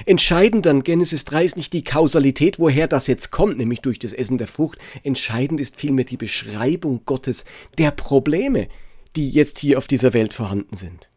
Entscheidend 0.05 0.67
an 0.67 0.83
Genesis 0.83 1.25
3 1.25 1.45
ist 1.45 1.57
nicht 1.57 1.73
die 1.73 1.83
Kausalität, 1.83 2.59
woher 2.59 2.87
das 2.87 3.07
jetzt 3.07 3.31
kommt, 3.31 3.57
nämlich 3.57 3.81
durch 3.81 3.99
das 3.99 4.13
Essen 4.13 4.37
der 4.37 4.47
Frucht. 4.47 4.79
Entscheidend 5.03 5.59
ist 5.59 5.75
vielmehr 5.75 6.05
die 6.05 6.17
Beschreibung 6.17 7.03
Gottes 7.05 7.45
der 7.77 7.91
Probleme, 7.91 8.67
die 9.15 9.29
jetzt 9.29 9.59
hier 9.59 9.77
auf 9.77 9.87
dieser 9.87 10.13
Welt 10.13 10.33
vorhanden 10.33 10.75
sind. 10.75 11.09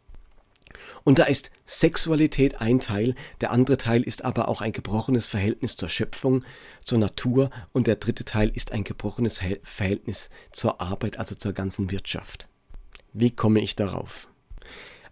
Und 1.04 1.18
da 1.18 1.24
ist 1.24 1.50
Sexualität 1.64 2.60
ein 2.60 2.80
Teil, 2.80 3.14
der 3.40 3.50
andere 3.50 3.78
Teil 3.78 4.02
ist 4.02 4.24
aber 4.24 4.48
auch 4.48 4.60
ein 4.60 4.72
gebrochenes 4.72 5.26
Verhältnis 5.26 5.76
zur 5.76 5.88
Schöpfung, 5.88 6.44
zur 6.82 6.98
Natur 6.98 7.50
und 7.72 7.86
der 7.86 7.96
dritte 7.96 8.24
Teil 8.24 8.50
ist 8.54 8.72
ein 8.72 8.84
gebrochenes 8.84 9.40
Verhältnis 9.62 10.30
zur 10.52 10.80
Arbeit, 10.80 11.18
also 11.18 11.34
zur 11.34 11.52
ganzen 11.52 11.90
Wirtschaft. 11.90 12.48
Wie 13.12 13.30
komme 13.30 13.60
ich 13.60 13.74
darauf? 13.74 14.28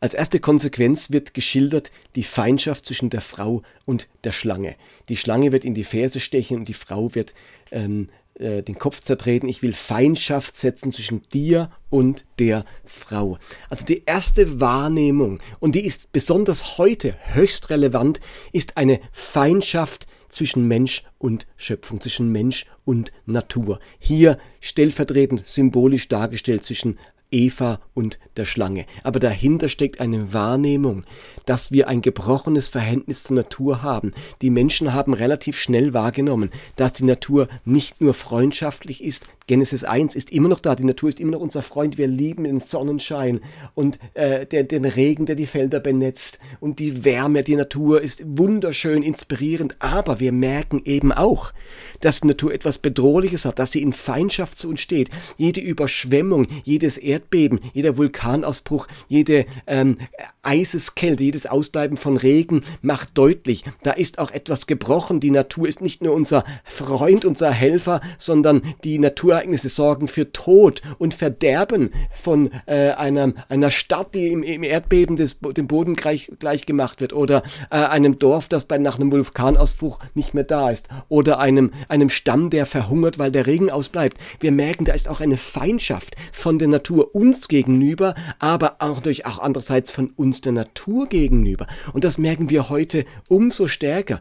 Als 0.01 0.15
erste 0.15 0.41
Konsequenz 0.41 1.11
wird 1.11 1.35
geschildert 1.35 1.91
die 2.15 2.23
Feindschaft 2.23 2.87
zwischen 2.87 3.11
der 3.11 3.21
Frau 3.21 3.63
und 3.85 4.09
der 4.25 4.33
Schlange. 4.33 4.77
Die 5.09 5.17
Schlange 5.17 5.53
wird 5.53 5.65
in 5.65 5.75
die 5.75 5.85
Ferse 5.85 6.21
stechen 6.21 6.59
und 6.59 6.69
die 6.69 6.75
Frau 6.75 7.15
wird 7.15 7.35
ähm, 7.71 8.09
äh, 8.39 8.63
den 8.63 8.79
Kopf 8.79 9.01
zertreten, 9.01 9.49
ich 9.49 9.63
will 9.63 9.73
Feindschaft 9.73 10.57
setzen 10.57 10.93
zwischen 10.93 11.23
dir 11.33 11.71
und 11.89 12.27
der 12.39 12.67
Frau. 12.85 13.39
Also 13.71 13.87
die 13.87 14.03
erste 14.05 14.61
Wahrnehmung, 14.61 15.41
und 15.59 15.75
die 15.75 15.87
ist 15.87 16.13
besonders 16.13 16.77
heute 16.77 17.17
höchst 17.33 17.71
relevant, 17.71 18.21
ist 18.53 18.77
eine 18.77 19.01
Feindschaft 19.13 20.07
zwischen 20.29 20.69
Mensch 20.69 21.05
und 21.19 21.47
Schöpfung, 21.57 22.01
zwischen 22.01 22.31
Mensch 22.31 22.67
und 22.85 23.11
Natur. 23.25 23.79
Hier 23.99 24.39
stellvertretend 24.61 25.47
symbolisch 25.47 26.09
dargestellt 26.09 26.65
zwischen 26.65 26.99
Eva 27.31 27.81
und 27.95 28.19
der 28.37 28.45
Schlange. 28.45 28.87
Aber 29.03 29.21
dahinter 29.21 29.69
steckt 29.69 30.01
eine 30.01 30.33
Wahrnehmung, 30.33 31.05
dass 31.45 31.73
wir 31.73 31.89
ein 31.89 32.03
gebrochenes 32.03 32.69
Verhältnis 32.69 33.25
zur 33.25 33.37
Natur 33.37 33.83
haben. 33.83 34.12
Die 34.43 34.51
Menschen 34.51 34.93
haben 34.93 35.15
relativ 35.15 35.57
schnell 35.57 35.95
wahrgenommen, 35.95 36.51
dass 36.77 36.93
die 36.93 37.05
Natur 37.05 37.49
nicht 37.65 38.01
nur 38.01 38.15
freundschaftlich 38.15 39.03
ist, 39.03 39.27
Genesis 39.47 39.85
1 39.85 40.17
ist 40.17 40.33
immer 40.33 40.49
noch 40.49 40.59
da, 40.59 40.75
die 40.75 40.85
Natur 40.85 41.09
ist 41.09 41.21
immer 41.21 41.33
noch 41.33 41.41
unser 41.41 41.63
Freund, 41.63 41.99
wir 41.99 42.09
lieben 42.09 42.45
den 42.45 42.59
Sonnenschein 42.59 43.41
und 43.75 43.99
äh, 44.15 44.45
der, 44.45 44.65
den 44.65 44.85
Regen, 44.85 45.27
der 45.27 45.37
die 45.37 45.47
Felder 45.47 45.79
benetzt 45.79 46.41
und 46.59 46.81
die 46.81 47.05
Wärme, 47.05 47.45
die 47.45 47.55
Natur 47.55 48.03
ist 48.03 48.25
wunderschön, 48.27 49.05
inspirierend, 49.05 49.77
aber 49.79 50.19
wir 50.19 50.33
merken 50.33 50.83
eben 50.85 51.13
auch, 51.13 51.53
dass 52.01 52.21
die 52.21 52.29
Natur 52.29 52.53
etwas 52.53 52.79
Bedrohliches 52.79 53.45
hat, 53.45 53.59
dass 53.59 53.73
sie 53.73 53.83
in 53.83 53.93
Feindschaft 53.93 54.59
zu 54.59 54.69
uns 54.69 54.81
steht. 54.81 55.11
Jede 55.37 55.61
Überschwemmung, 55.61 56.47
jedes 56.65 56.99
Erdbeben, 56.99 57.61
jeder 57.73 57.97
Vulkanausbruch, 57.97 58.87
jede 59.09 59.47
ähm, 59.67 59.99
Eiseskälte, 60.43 61.23
jedes 61.23 61.47
Ausbleiben 61.47 61.97
von 61.97 62.17
Regen 62.17 62.65
macht 62.83 63.17
deutlich, 63.17 63.65
da 63.83 63.93
ist 63.93 64.19
auch 64.19 64.31
etwas 64.31 64.67
gebrochen. 64.67 65.21
Die 65.21 65.31
Natur 65.31 65.69
ist 65.69 65.81
nicht 65.81 66.03
nur 66.03 66.15
unser 66.15 66.45
Freund, 66.65 67.25
unser 67.25 67.51
Helfer, 67.51 68.01
sondern 68.19 68.63
die 68.85 68.99
Naturereignisse 69.37 69.68
sorgen 69.68 70.09
für 70.09 70.33
Tod 70.33 70.83
und 70.99 71.14
Verderben 71.14 71.90
von 72.14 72.51
äh, 72.66 72.90
einer, 72.90 73.33
einer 73.49 73.70
Stadt, 73.70 74.14
die 74.14 74.29
im, 74.29 74.42
im 74.42 74.62
Erdbeben 74.62 75.16
des, 75.16 75.40
dem 75.40 75.66
Boden 75.66 75.94
gleich, 75.94 76.31
gleich 76.38 76.66
gemacht 76.66 77.01
wird 77.01 77.12
oder 77.12 77.42
äh, 77.70 77.77
einem 77.77 78.18
Dorf, 78.18 78.49
das 78.49 78.64
bei, 78.64 78.79
nach 78.79 78.99
einem 78.99 79.12
Vulkanausbruch 79.12 79.99
nicht 80.14 80.35
mehr 80.35 80.44
da 80.44 80.70
ist 80.70 80.88
oder 81.09 81.38
einem, 81.38 81.70
einem 81.88 82.09
Stamm, 82.09 82.51
der 82.51 82.66
verhungert, 82.66 83.18
weil 83.18 83.31
der 83.31 83.46
Regen 83.46 83.70
ausbleibt. 83.70 84.18
Wir 84.40 84.53
merken, 84.53 84.85
da 84.85 84.92
ist 84.92 85.09
auch 85.09 85.20
eine 85.20 85.37
Feindschaft 85.37 86.16
von 86.33 86.59
der 86.59 86.68
Natur 86.68 87.14
uns 87.14 87.49
gegenüber, 87.49 88.14
aber 88.38 88.77
auch 88.79 89.01
durch 89.01 89.27
auch 89.27 89.38
andererseits 89.38 89.90
von 89.90 90.11
uns 90.16 90.40
der 90.40 90.53
Natur 90.53 91.09
gegenüber. 91.09 91.66
Und 91.92 92.05
das 92.05 92.18
merken 92.18 92.51
wir 92.51 92.68
heute 92.70 93.05
umso 93.29 93.66
stärker. 93.66 94.20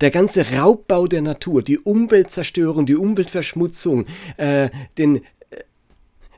Der 0.00 0.10
ganze 0.10 0.52
Raubbau 0.52 1.06
der 1.06 1.22
Natur, 1.22 1.62
die 1.62 1.78
Umweltzerstörung, 1.78 2.86
die 2.86 2.96
Umweltverschmutzung, 2.96 4.06
äh, 4.36 4.70
den 4.96 5.16
äh, 5.16 5.20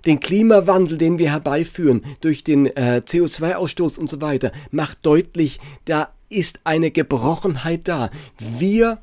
den 0.04 0.18
Klimawandel, 0.18 0.98
den 0.98 1.18
wir 1.18 1.30
herbeiführen 1.30 2.04
durch 2.20 2.42
den 2.42 2.66
äh, 2.66 3.02
CO2-Ausstoß 3.06 4.00
und 4.00 4.08
so 4.08 4.20
weiter, 4.20 4.50
macht 4.70 5.06
deutlich, 5.06 5.60
da 5.84 6.12
ist 6.28 6.60
eine 6.64 6.90
Gebrochenheit 6.90 7.86
da. 7.86 8.10
Wir 8.38 8.98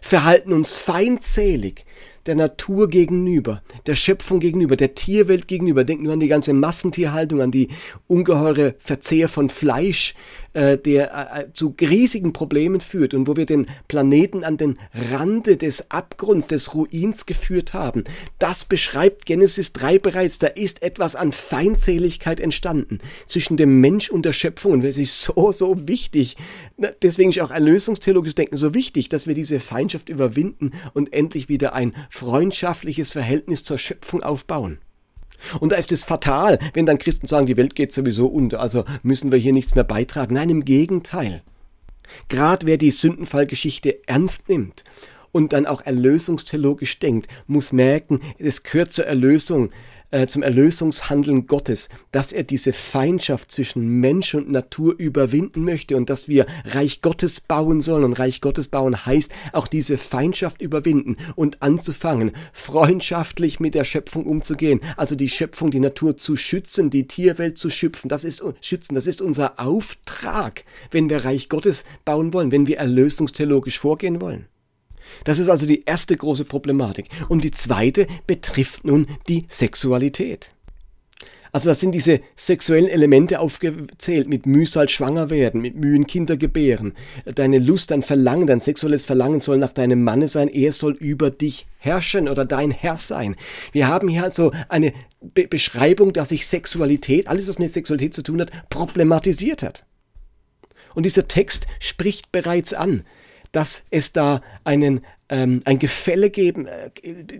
verhalten 0.00 0.52
uns 0.52 0.78
feindselig 0.78 1.84
der 2.26 2.34
Natur 2.34 2.88
gegenüber, 2.88 3.62
der 3.86 3.94
Schöpfung 3.94 4.38
gegenüber, 4.38 4.76
der 4.76 4.94
Tierwelt 4.94 5.48
gegenüber. 5.48 5.84
Denkt 5.84 6.02
nur 6.02 6.12
an 6.12 6.20
die 6.20 6.28
ganze 6.28 6.52
Massentierhaltung, 6.52 7.40
an 7.40 7.50
die 7.50 7.68
ungeheure 8.06 8.74
Verzehr 8.78 9.28
von 9.28 9.48
Fleisch, 9.48 10.14
äh, 10.58 10.76
der 10.76 11.14
äh, 11.14 11.42
äh, 11.42 11.52
zu 11.52 11.72
riesigen 11.80 12.32
Problemen 12.32 12.80
führt 12.80 13.14
und 13.14 13.28
wo 13.28 13.36
wir 13.36 13.46
den 13.46 13.66
Planeten 13.86 14.42
an 14.42 14.56
den 14.56 14.76
Rande 15.12 15.56
des 15.56 15.92
Abgrunds, 15.92 16.48
des 16.48 16.74
Ruins 16.74 17.26
geführt 17.26 17.74
haben. 17.74 18.02
Das 18.40 18.64
beschreibt 18.64 19.24
Genesis 19.24 19.72
3 19.72 20.00
bereits. 20.00 20.40
Da 20.40 20.48
ist 20.48 20.82
etwas 20.82 21.14
an 21.14 21.30
Feindseligkeit 21.30 22.40
entstanden 22.40 22.98
zwischen 23.26 23.56
dem 23.56 23.80
Mensch 23.80 24.10
und 24.10 24.24
der 24.24 24.32
Schöpfung. 24.32 24.72
Und 24.72 24.84
es 24.84 24.98
ist 24.98 25.22
so, 25.22 25.52
so 25.52 25.86
wichtig. 25.86 26.36
Deswegen 27.02 27.30
ist 27.30 27.40
auch 27.40 27.52
erlösungstheologisches 27.52 28.34
Denken 28.34 28.56
so 28.56 28.74
wichtig, 28.74 29.08
dass 29.08 29.28
wir 29.28 29.36
diese 29.36 29.60
Feindschaft 29.60 30.08
überwinden 30.08 30.72
und 30.92 31.12
endlich 31.12 31.48
wieder 31.48 31.72
ein 31.72 31.94
freundschaftliches 32.10 33.12
Verhältnis 33.12 33.62
zur 33.62 33.78
Schöpfung 33.78 34.24
aufbauen. 34.24 34.78
Und 35.60 35.72
da 35.72 35.76
ist 35.76 35.92
es 35.92 36.04
fatal, 36.04 36.58
wenn 36.74 36.86
dann 36.86 36.98
Christen 36.98 37.26
sagen, 37.26 37.46
die 37.46 37.56
Welt 37.56 37.74
geht 37.74 37.92
sowieso 37.92 38.26
unter, 38.26 38.60
also 38.60 38.84
müssen 39.02 39.32
wir 39.32 39.38
hier 39.38 39.52
nichts 39.52 39.74
mehr 39.74 39.84
beitragen. 39.84 40.34
Nein, 40.34 40.50
im 40.50 40.64
Gegenteil. 40.64 41.42
Gerade 42.28 42.66
wer 42.66 42.78
die 42.78 42.90
Sündenfallgeschichte 42.90 43.98
ernst 44.06 44.48
nimmt 44.48 44.84
und 45.32 45.52
dann 45.52 45.66
auch 45.66 45.82
erlösungstheologisch 45.82 46.98
denkt, 46.98 47.28
muss 47.46 47.72
merken, 47.72 48.20
es 48.38 48.62
gehört 48.62 48.92
zur 48.92 49.06
Erlösung 49.06 49.70
äh, 50.10 50.26
zum 50.26 50.42
Erlösungshandeln 50.42 51.46
Gottes, 51.46 51.88
dass 52.12 52.32
er 52.32 52.44
diese 52.44 52.72
Feindschaft 52.72 53.52
zwischen 53.52 54.00
Mensch 54.00 54.34
und 54.34 54.50
Natur 54.50 54.94
überwinden 54.98 55.64
möchte 55.64 55.96
und 55.96 56.10
dass 56.10 56.28
wir 56.28 56.46
Reich 56.64 57.00
Gottes 57.02 57.40
bauen 57.40 57.80
sollen. 57.80 58.04
Und 58.04 58.18
Reich 58.18 58.40
Gottes 58.40 58.68
bauen 58.68 59.06
heißt 59.06 59.32
auch 59.52 59.68
diese 59.68 59.98
Feindschaft 59.98 60.62
überwinden 60.62 61.16
und 61.36 61.62
anzufangen, 61.62 62.32
freundschaftlich 62.52 63.60
mit 63.60 63.74
der 63.74 63.84
Schöpfung 63.84 64.26
umzugehen. 64.26 64.80
Also 64.96 65.14
die 65.14 65.28
Schöpfung, 65.28 65.70
die 65.70 65.80
Natur 65.80 66.16
zu 66.16 66.36
schützen, 66.36 66.90
die 66.90 67.06
Tierwelt 67.06 67.58
zu 67.58 67.70
schüpfen. 67.70 68.08
Das 68.08 68.24
ist, 68.24 68.42
schützen. 68.60 68.94
Das 68.94 69.06
ist 69.06 69.20
unser 69.20 69.60
Auftrag, 69.60 70.64
wenn 70.90 71.10
wir 71.10 71.24
Reich 71.24 71.48
Gottes 71.48 71.84
bauen 72.04 72.32
wollen, 72.32 72.50
wenn 72.52 72.66
wir 72.66 72.78
erlösungstheologisch 72.78 73.78
vorgehen 73.78 74.20
wollen. 74.20 74.46
Das 75.24 75.38
ist 75.38 75.48
also 75.48 75.66
die 75.66 75.82
erste 75.84 76.16
große 76.16 76.44
Problematik. 76.44 77.08
Und 77.28 77.44
die 77.44 77.50
zweite 77.50 78.06
betrifft 78.26 78.84
nun 78.84 79.06
die 79.28 79.44
Sexualität. 79.48 80.50
Also 81.52 81.70
das 81.70 81.80
sind 81.80 81.92
diese 81.92 82.20
sexuellen 82.36 82.88
Elemente 82.88 83.40
aufgezählt, 83.40 84.28
mit 84.28 84.46
Mühsal 84.46 84.88
schwanger 84.88 85.30
werden, 85.30 85.60
mit 85.60 85.76
Mühen 85.76 86.06
Kinder 86.06 86.36
gebären. 86.36 86.94
Deine 87.24 87.58
Lust, 87.58 87.90
dein 87.90 88.02
Verlangen, 88.02 88.46
dein 88.46 88.60
sexuelles 88.60 89.04
Verlangen 89.04 89.40
soll 89.40 89.58
nach 89.58 89.72
deinem 89.72 90.04
Manne 90.04 90.28
sein, 90.28 90.48
er 90.48 90.72
soll 90.72 90.92
über 90.92 91.30
dich 91.30 91.66
herrschen 91.78 92.28
oder 92.28 92.44
dein 92.44 92.70
Herr 92.70 92.98
sein. 92.98 93.36
Wir 93.72 93.88
haben 93.88 94.08
hier 94.08 94.24
also 94.24 94.52
eine 94.68 94.92
Be 95.20 95.48
Beschreibung, 95.48 96.12
dass 96.12 96.28
sich 96.28 96.46
Sexualität, 96.46 97.28
alles 97.28 97.48
was 97.48 97.58
mit 97.58 97.72
Sexualität 97.72 98.14
zu 98.14 98.22
tun 98.22 98.40
hat, 98.40 98.50
problematisiert 98.68 99.62
hat. 99.62 99.84
Und 100.94 101.06
dieser 101.06 101.28
Text 101.28 101.66
spricht 101.80 102.30
bereits 102.30 102.74
an, 102.74 103.04
dass 103.52 103.84
es 103.90 104.12
da 104.12 104.40
einen, 104.64 105.00
ähm, 105.28 105.60
ein 105.64 105.78
Gefälle 105.78 106.30
geben, 106.30 106.66
äh, 106.66 106.90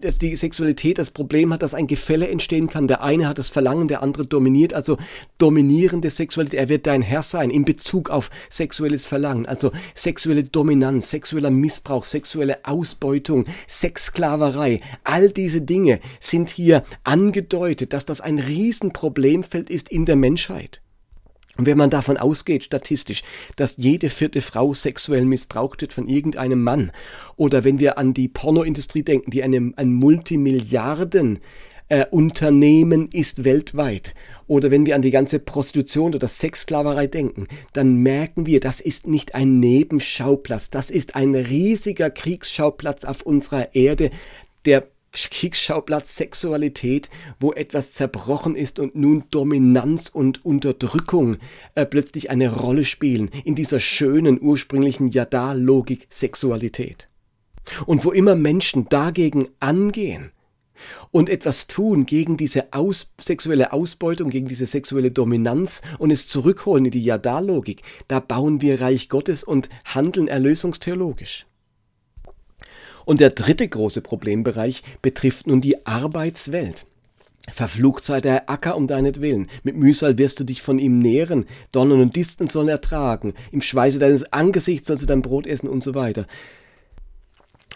dass 0.00 0.18
die 0.18 0.36
Sexualität 0.36 0.98
das 0.98 1.10
Problem 1.10 1.52
hat, 1.52 1.62
dass 1.62 1.74
ein 1.74 1.86
Gefälle 1.86 2.28
entstehen 2.28 2.68
kann. 2.68 2.88
Der 2.88 3.02
eine 3.02 3.28
hat 3.28 3.38
das 3.38 3.48
Verlangen, 3.48 3.88
der 3.88 4.02
andere 4.02 4.26
dominiert, 4.26 4.74
also 4.74 4.98
dominierende 5.38 6.10
Sexualität. 6.10 6.58
Er 6.58 6.68
wird 6.68 6.86
dein 6.86 7.02
Herr 7.02 7.22
sein 7.22 7.50
in 7.50 7.64
Bezug 7.64 8.10
auf 8.10 8.30
sexuelles 8.48 9.06
Verlangen, 9.06 9.46
also 9.46 9.72
sexuelle 9.94 10.44
Dominanz, 10.44 11.10
sexueller 11.10 11.50
Missbrauch, 11.50 12.04
sexuelle 12.04 12.64
Ausbeutung, 12.64 13.46
Sexsklaverei. 13.66 14.80
All 15.04 15.30
diese 15.30 15.62
Dinge 15.62 16.00
sind 16.20 16.50
hier 16.50 16.84
angedeutet, 17.04 17.92
dass 17.92 18.04
das 18.04 18.20
ein 18.20 18.38
Riesenproblemfeld 18.38 19.70
ist 19.70 19.90
in 19.90 20.04
der 20.04 20.16
Menschheit. 20.16 20.82
Und 21.58 21.66
wenn 21.66 21.76
man 21.76 21.90
davon 21.90 22.16
ausgeht, 22.16 22.62
statistisch, 22.62 23.24
dass 23.56 23.74
jede 23.78 24.10
vierte 24.10 24.40
Frau 24.40 24.74
sexuell 24.74 25.24
missbraucht 25.24 25.80
wird 25.80 25.92
von 25.92 26.06
irgendeinem 26.06 26.62
Mann, 26.62 26.92
oder 27.36 27.64
wenn 27.64 27.80
wir 27.80 27.98
an 27.98 28.14
die 28.14 28.28
Pornoindustrie 28.28 29.02
denken, 29.02 29.32
die 29.32 29.42
eine, 29.42 29.72
ein 29.74 29.92
Multimilliarden 29.92 31.40
äh, 31.88 32.06
Unternehmen 32.12 33.08
ist 33.12 33.42
weltweit, 33.42 34.14
oder 34.46 34.70
wenn 34.70 34.86
wir 34.86 34.94
an 34.94 35.02
die 35.02 35.10
ganze 35.10 35.40
Prostitution 35.40 36.14
oder 36.14 36.28
Sexsklaverei 36.28 37.08
denken, 37.08 37.48
dann 37.72 37.96
merken 38.04 38.46
wir, 38.46 38.60
das 38.60 38.80
ist 38.80 39.08
nicht 39.08 39.34
ein 39.34 39.58
Nebenschauplatz, 39.58 40.70
das 40.70 40.90
ist 40.90 41.16
ein 41.16 41.34
riesiger 41.34 42.10
Kriegsschauplatz 42.10 43.04
auf 43.04 43.22
unserer 43.22 43.74
Erde, 43.74 44.10
der 44.64 44.86
Kriegsschauplatz 45.12 46.16
Sexualität, 46.16 47.08
wo 47.40 47.52
etwas 47.52 47.92
zerbrochen 47.92 48.56
ist 48.56 48.78
und 48.78 48.94
nun 48.94 49.24
Dominanz 49.30 50.08
und 50.08 50.44
Unterdrückung 50.44 51.38
äh, 51.74 51.86
plötzlich 51.86 52.30
eine 52.30 52.54
Rolle 52.54 52.84
spielen 52.84 53.30
in 53.44 53.54
dieser 53.54 53.80
schönen 53.80 54.40
ursprünglichen 54.40 55.08
Yada-Logik 55.08 56.06
Sexualität. 56.10 57.08
Und 57.86 58.04
wo 58.04 58.12
immer 58.12 58.34
Menschen 58.34 58.88
dagegen 58.88 59.48
angehen 59.60 60.32
und 61.10 61.28
etwas 61.28 61.66
tun 61.66 62.06
gegen 62.06 62.36
diese 62.36 62.72
aus 62.72 63.14
sexuelle 63.20 63.72
Ausbeutung, 63.72 64.30
gegen 64.30 64.48
diese 64.48 64.66
sexuelle 64.66 65.10
Dominanz 65.10 65.82
und 65.98 66.10
es 66.10 66.28
zurückholen 66.28 66.86
in 66.86 66.90
die 66.90 67.04
Yada-Logik, 67.04 67.82
da 68.06 68.20
bauen 68.20 68.60
wir 68.60 68.80
Reich 68.80 69.08
Gottes 69.08 69.42
und 69.44 69.68
handeln 69.84 70.28
erlösungstheologisch. 70.28 71.46
Und 73.08 73.20
der 73.20 73.30
dritte 73.30 73.66
große 73.66 74.02
Problembereich 74.02 74.82
betrifft 75.00 75.46
nun 75.46 75.62
die 75.62 75.86
Arbeitswelt. 75.86 76.84
Verflucht 77.50 78.04
sei 78.04 78.20
der 78.20 78.50
Acker 78.50 78.76
um 78.76 78.86
deinetwillen. 78.86 79.48
Mit 79.62 79.76
Mühsal 79.76 80.18
wirst 80.18 80.40
du 80.40 80.44
dich 80.44 80.60
von 80.60 80.78
ihm 80.78 80.98
nähren. 80.98 81.46
Donnern 81.72 82.02
und 82.02 82.16
Disteln 82.16 82.48
sollen 82.48 82.68
ertragen. 82.68 83.32
Im 83.50 83.62
Schweiße 83.62 83.98
deines 83.98 84.30
Angesichts 84.34 84.88
sollst 84.88 85.04
du 85.04 85.06
dein 85.06 85.22
Brot 85.22 85.46
essen 85.46 85.70
und 85.70 85.82
so 85.82 85.94
weiter. 85.94 86.26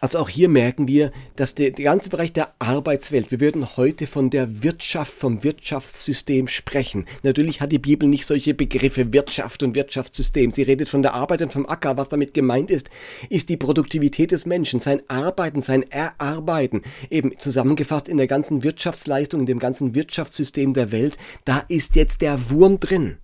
Also 0.03 0.19
auch 0.19 0.29
hier 0.29 0.49
merken 0.49 0.89
wir, 0.89 1.13
dass 1.37 1.55
der, 1.55 1.71
der 1.71 1.85
ganze 1.85 2.11
Bereich 2.11 2.33
der 2.33 2.53
Arbeitswelt, 2.59 3.31
wir 3.31 3.39
würden 3.39 3.77
heute 3.77 4.09
von 4.09 4.31
der 4.31 4.65
Wirtschaft, 4.65 5.13
vom 5.13 5.45
Wirtschaftssystem 5.45 6.49
sprechen. 6.49 7.07
Natürlich 7.23 7.61
hat 7.61 7.71
die 7.71 7.79
Bibel 7.79 8.09
nicht 8.09 8.27
solche 8.27 8.53
Begriffe 8.53 9.13
Wirtschaft 9.13 9.63
und 9.63 9.77
Wirtschaftssystem. 9.77 10.51
Sie 10.51 10.65
redet 10.65 10.89
von 10.89 11.03
der 11.03 11.15
Arbeit 11.15 11.43
und 11.43 11.53
vom 11.53 11.69
Acker. 11.69 11.97
Was 11.97 12.09
damit 12.09 12.35
gemeint 12.35 12.73
ist, 12.73 12.91
ist 13.29 13.49
die 13.49 13.57
Produktivität 13.57 14.33
des 14.33 14.45
Menschen, 14.45 14.81
sein 14.81 15.09
Arbeiten, 15.09 15.63
sein 15.63 15.85
Erarbeiten. 15.85 16.83
Eben 17.09 17.39
zusammengefasst 17.39 18.09
in 18.09 18.17
der 18.17 18.27
ganzen 18.27 18.65
Wirtschaftsleistung, 18.65 19.39
in 19.39 19.47
dem 19.47 19.61
ganzen 19.61 19.95
Wirtschaftssystem 19.95 20.75
der 20.75 20.91
Welt. 20.91 21.17
Da 21.45 21.61
ist 21.69 21.95
jetzt 21.95 22.23
der 22.23 22.51
Wurm 22.51 22.81
drin. 22.81 23.19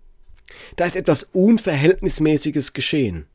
Da 0.76 0.84
ist 0.84 0.94
etwas 0.94 1.24
Unverhältnismäßiges 1.32 2.72
geschehen. 2.72 3.26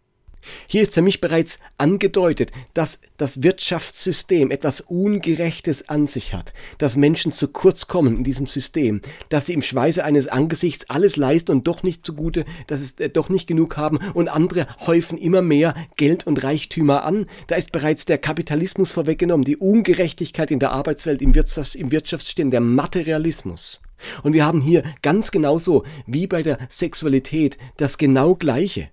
Hier 0.67 0.81
ist 0.81 0.93
für 0.93 1.01
mich 1.01 1.21
bereits 1.21 1.59
angedeutet, 1.77 2.51
dass 2.73 2.99
das 3.17 3.43
Wirtschaftssystem 3.43 4.51
etwas 4.51 4.81
Ungerechtes 4.81 5.89
an 5.89 6.07
sich 6.07 6.33
hat, 6.33 6.53
dass 6.77 6.95
Menschen 6.95 7.31
zu 7.31 7.47
kurz 7.47 7.87
kommen 7.87 8.17
in 8.17 8.23
diesem 8.23 8.45
System, 8.45 9.01
dass 9.29 9.47
sie 9.47 9.53
im 9.53 9.61
Schweiße 9.61 10.03
eines 10.03 10.27
Angesichts 10.27 10.89
alles 10.89 11.15
leisten 11.15 11.51
und 11.51 11.67
doch 11.67 11.83
nicht 11.83 12.05
zugute, 12.05 12.45
dass 12.67 12.81
es 12.81 12.99
äh, 12.99 13.09
doch 13.09 13.29
nicht 13.29 13.47
genug 13.47 13.77
haben 13.77 13.99
und 14.13 14.29
andere 14.29 14.67
häufen 14.85 15.17
immer 15.17 15.41
mehr 15.41 15.73
Geld 15.95 16.27
und 16.27 16.43
Reichtümer 16.43 17.03
an. 17.03 17.27
Da 17.47 17.55
ist 17.55 17.71
bereits 17.71 18.05
der 18.05 18.17
Kapitalismus 18.17 18.91
vorweggenommen, 18.91 19.45
die 19.45 19.57
Ungerechtigkeit 19.57 20.51
in 20.51 20.59
der 20.59 20.71
Arbeitswelt, 20.71 21.21
im, 21.21 21.33
Wirtschafts-, 21.33 21.75
im 21.75 21.91
Wirtschaftssystem, 21.91 22.51
der 22.51 22.61
Materialismus. 22.61 23.81
Und 24.23 24.33
wir 24.33 24.45
haben 24.45 24.61
hier 24.61 24.83
ganz 25.01 25.31
genauso 25.31 25.83
wie 26.05 26.27
bei 26.27 26.41
der 26.41 26.57
Sexualität 26.69 27.57
das 27.77 27.97
genau 27.97 28.35
gleiche 28.35 28.89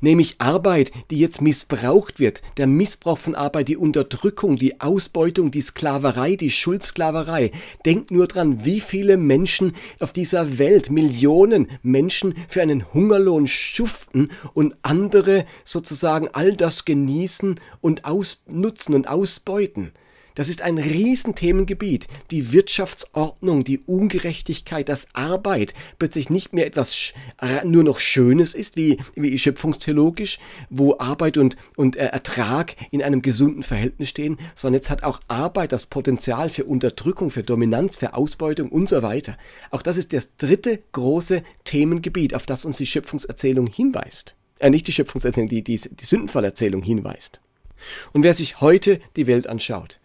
nämlich 0.00 0.36
Arbeit, 0.38 0.92
die 1.10 1.18
jetzt 1.18 1.40
missbraucht 1.40 2.18
wird, 2.20 2.42
der 2.56 2.66
Missbrauch 2.66 3.18
von 3.18 3.34
Arbeit, 3.34 3.68
die 3.68 3.76
Unterdrückung, 3.76 4.56
die 4.56 4.80
Ausbeutung, 4.80 5.50
die 5.50 5.62
Sklaverei, 5.62 6.36
die 6.36 6.50
Schuldsklaverei. 6.50 7.52
Denkt 7.84 8.10
nur 8.10 8.26
dran, 8.26 8.64
wie 8.64 8.80
viele 8.80 9.16
Menschen 9.16 9.74
auf 10.00 10.12
dieser 10.12 10.58
Welt, 10.58 10.90
Millionen 10.90 11.68
Menschen 11.82 12.34
für 12.48 12.62
einen 12.62 12.92
Hungerlohn 12.92 13.46
schuften 13.46 14.30
und 14.54 14.76
andere 14.82 15.46
sozusagen 15.64 16.28
all 16.32 16.56
das 16.56 16.84
genießen 16.84 17.60
und 17.80 18.04
ausnutzen 18.04 18.94
und 18.94 19.08
ausbeuten. 19.08 19.92
Das 20.36 20.50
ist 20.50 20.60
ein 20.60 20.76
Riesenthemengebiet. 20.76 22.06
Die 22.30 22.52
Wirtschaftsordnung, 22.52 23.64
die 23.64 23.80
Ungerechtigkeit, 23.80 24.88
dass 24.88 25.08
Arbeit 25.14 25.72
plötzlich 25.98 26.28
nicht 26.28 26.52
mehr 26.52 26.66
etwas 26.66 27.14
nur 27.64 27.82
noch 27.82 27.98
Schönes 27.98 28.54
ist, 28.54 28.76
wie, 28.76 28.98
wie 29.14 29.36
schöpfungstheologisch, 29.36 30.38
wo 30.68 30.96
Arbeit 30.98 31.38
und, 31.38 31.56
und 31.74 31.96
äh, 31.96 32.06
Ertrag 32.06 32.76
in 32.90 33.02
einem 33.02 33.22
gesunden 33.22 33.62
Verhältnis 33.62 34.10
stehen, 34.10 34.38
sondern 34.54 34.80
jetzt 34.80 34.90
hat 34.90 35.04
auch 35.04 35.20
Arbeit 35.26 35.72
das 35.72 35.86
Potenzial 35.86 36.50
für 36.50 36.64
Unterdrückung, 36.64 37.30
für 37.30 37.42
Dominanz, 37.42 37.96
für 37.96 38.12
Ausbeutung 38.12 38.68
und 38.68 38.90
so 38.90 39.02
weiter. 39.02 39.38
Auch 39.70 39.80
das 39.80 39.96
ist 39.96 40.12
das 40.12 40.36
dritte 40.36 40.80
große 40.92 41.42
Themengebiet, 41.64 42.34
auf 42.34 42.44
das 42.44 42.66
uns 42.66 42.76
die 42.76 42.86
Schöpfungserzählung 42.86 43.66
hinweist. 43.68 44.36
Äh, 44.58 44.68
nicht 44.68 44.86
die 44.86 44.92
Schöpfungserzählung, 44.92 45.48
die, 45.48 45.64
die, 45.64 45.80
die 45.80 46.04
Sündenfallerzählung 46.04 46.82
hinweist. 46.82 47.40
Und 48.12 48.22
wer 48.22 48.34
sich 48.34 48.60
heute 48.60 49.00
die 49.16 49.26
Welt 49.26 49.46
anschaut, 49.46 49.98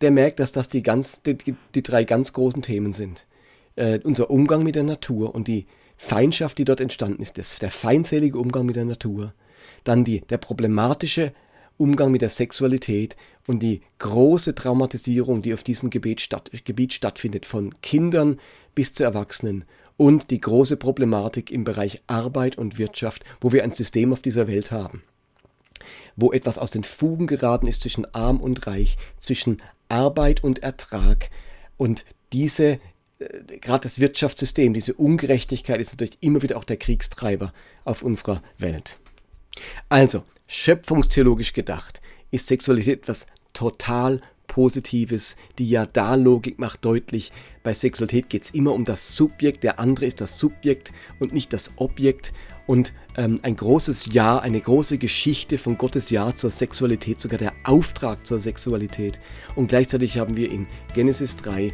der 0.00 0.10
merkt, 0.10 0.40
dass 0.40 0.52
das 0.52 0.68
die, 0.68 0.82
ganz, 0.82 1.22
die, 1.22 1.36
die 1.74 1.82
drei 1.82 2.04
ganz 2.04 2.32
großen 2.32 2.62
Themen 2.62 2.92
sind. 2.92 3.26
Äh, 3.76 4.00
unser 4.04 4.30
Umgang 4.30 4.62
mit 4.62 4.76
der 4.76 4.82
Natur 4.82 5.34
und 5.34 5.48
die 5.48 5.66
Feindschaft, 5.96 6.58
die 6.58 6.64
dort 6.64 6.80
entstanden 6.80 7.22
ist, 7.22 7.38
das, 7.38 7.58
der 7.58 7.70
feindselige 7.70 8.38
Umgang 8.38 8.66
mit 8.66 8.76
der 8.76 8.84
Natur, 8.84 9.32
dann 9.84 10.04
die, 10.04 10.20
der 10.20 10.38
problematische 10.38 11.32
Umgang 11.76 12.12
mit 12.12 12.22
der 12.22 12.28
Sexualität 12.28 13.16
und 13.46 13.60
die 13.60 13.80
große 13.98 14.54
Traumatisierung, 14.54 15.42
die 15.42 15.54
auf 15.54 15.64
diesem 15.64 15.90
Gebiet, 15.90 16.20
statt, 16.20 16.50
Gebiet 16.64 16.92
stattfindet, 16.92 17.46
von 17.46 17.74
Kindern 17.82 18.38
bis 18.74 18.94
zu 18.94 19.04
Erwachsenen 19.04 19.64
und 19.96 20.30
die 20.30 20.40
große 20.40 20.76
Problematik 20.76 21.50
im 21.50 21.64
Bereich 21.64 22.02
Arbeit 22.06 22.56
und 22.58 22.78
Wirtschaft, 22.78 23.24
wo 23.40 23.52
wir 23.52 23.64
ein 23.64 23.72
System 23.72 24.12
auf 24.12 24.20
dieser 24.20 24.46
Welt 24.46 24.70
haben, 24.70 25.02
wo 26.16 26.32
etwas 26.32 26.58
aus 26.58 26.70
den 26.70 26.84
Fugen 26.84 27.26
geraten 27.26 27.66
ist 27.66 27.82
zwischen 27.82 28.06
arm 28.14 28.40
und 28.40 28.66
reich, 28.66 28.96
zwischen 29.18 29.60
Arbeit 29.88 30.42
und 30.42 30.62
Ertrag. 30.62 31.30
Und 31.76 32.04
diese, 32.32 32.78
äh, 33.18 33.58
gerade 33.60 33.82
das 33.82 34.00
Wirtschaftssystem, 34.00 34.74
diese 34.74 34.94
Ungerechtigkeit 34.94 35.80
ist 35.80 35.92
natürlich 35.92 36.18
immer 36.20 36.42
wieder 36.42 36.56
auch 36.56 36.64
der 36.64 36.76
Kriegstreiber 36.76 37.52
auf 37.84 38.02
unserer 38.02 38.42
Welt. 38.58 38.98
Also, 39.88 40.24
schöpfungstheologisch 40.46 41.52
gedacht, 41.52 42.00
ist 42.30 42.48
Sexualität 42.48 43.02
etwas 43.02 43.26
total 43.52 44.20
Positives. 44.46 45.36
Die 45.58 45.68
Ja-Da-Logik 45.68 46.58
macht 46.58 46.84
deutlich, 46.84 47.32
bei 47.62 47.72
Sexualität 47.72 48.28
geht 48.28 48.44
es 48.44 48.50
immer 48.50 48.72
um 48.72 48.84
das 48.84 49.16
Subjekt, 49.16 49.62
der 49.62 49.78
andere 49.78 50.06
ist 50.06 50.20
das 50.20 50.38
Subjekt 50.38 50.92
und 51.18 51.32
nicht 51.32 51.52
das 51.52 51.72
Objekt. 51.76 52.32
Und 52.66 52.94
ähm, 53.16 53.40
ein 53.42 53.56
großes 53.56 54.08
Ja, 54.12 54.38
eine 54.38 54.60
große 54.60 54.96
Geschichte 54.98 55.58
von 55.58 55.76
Gottes 55.76 56.10
Ja 56.10 56.34
zur 56.34 56.50
Sexualität, 56.50 57.20
sogar 57.20 57.38
der 57.38 57.52
Auftrag 57.64 58.26
zur 58.26 58.40
Sexualität. 58.40 59.20
Und 59.54 59.68
gleichzeitig 59.68 60.18
haben 60.18 60.36
wir 60.36 60.50
in 60.50 60.66
Genesis 60.94 61.36
3 61.36 61.64
äh, 61.64 61.72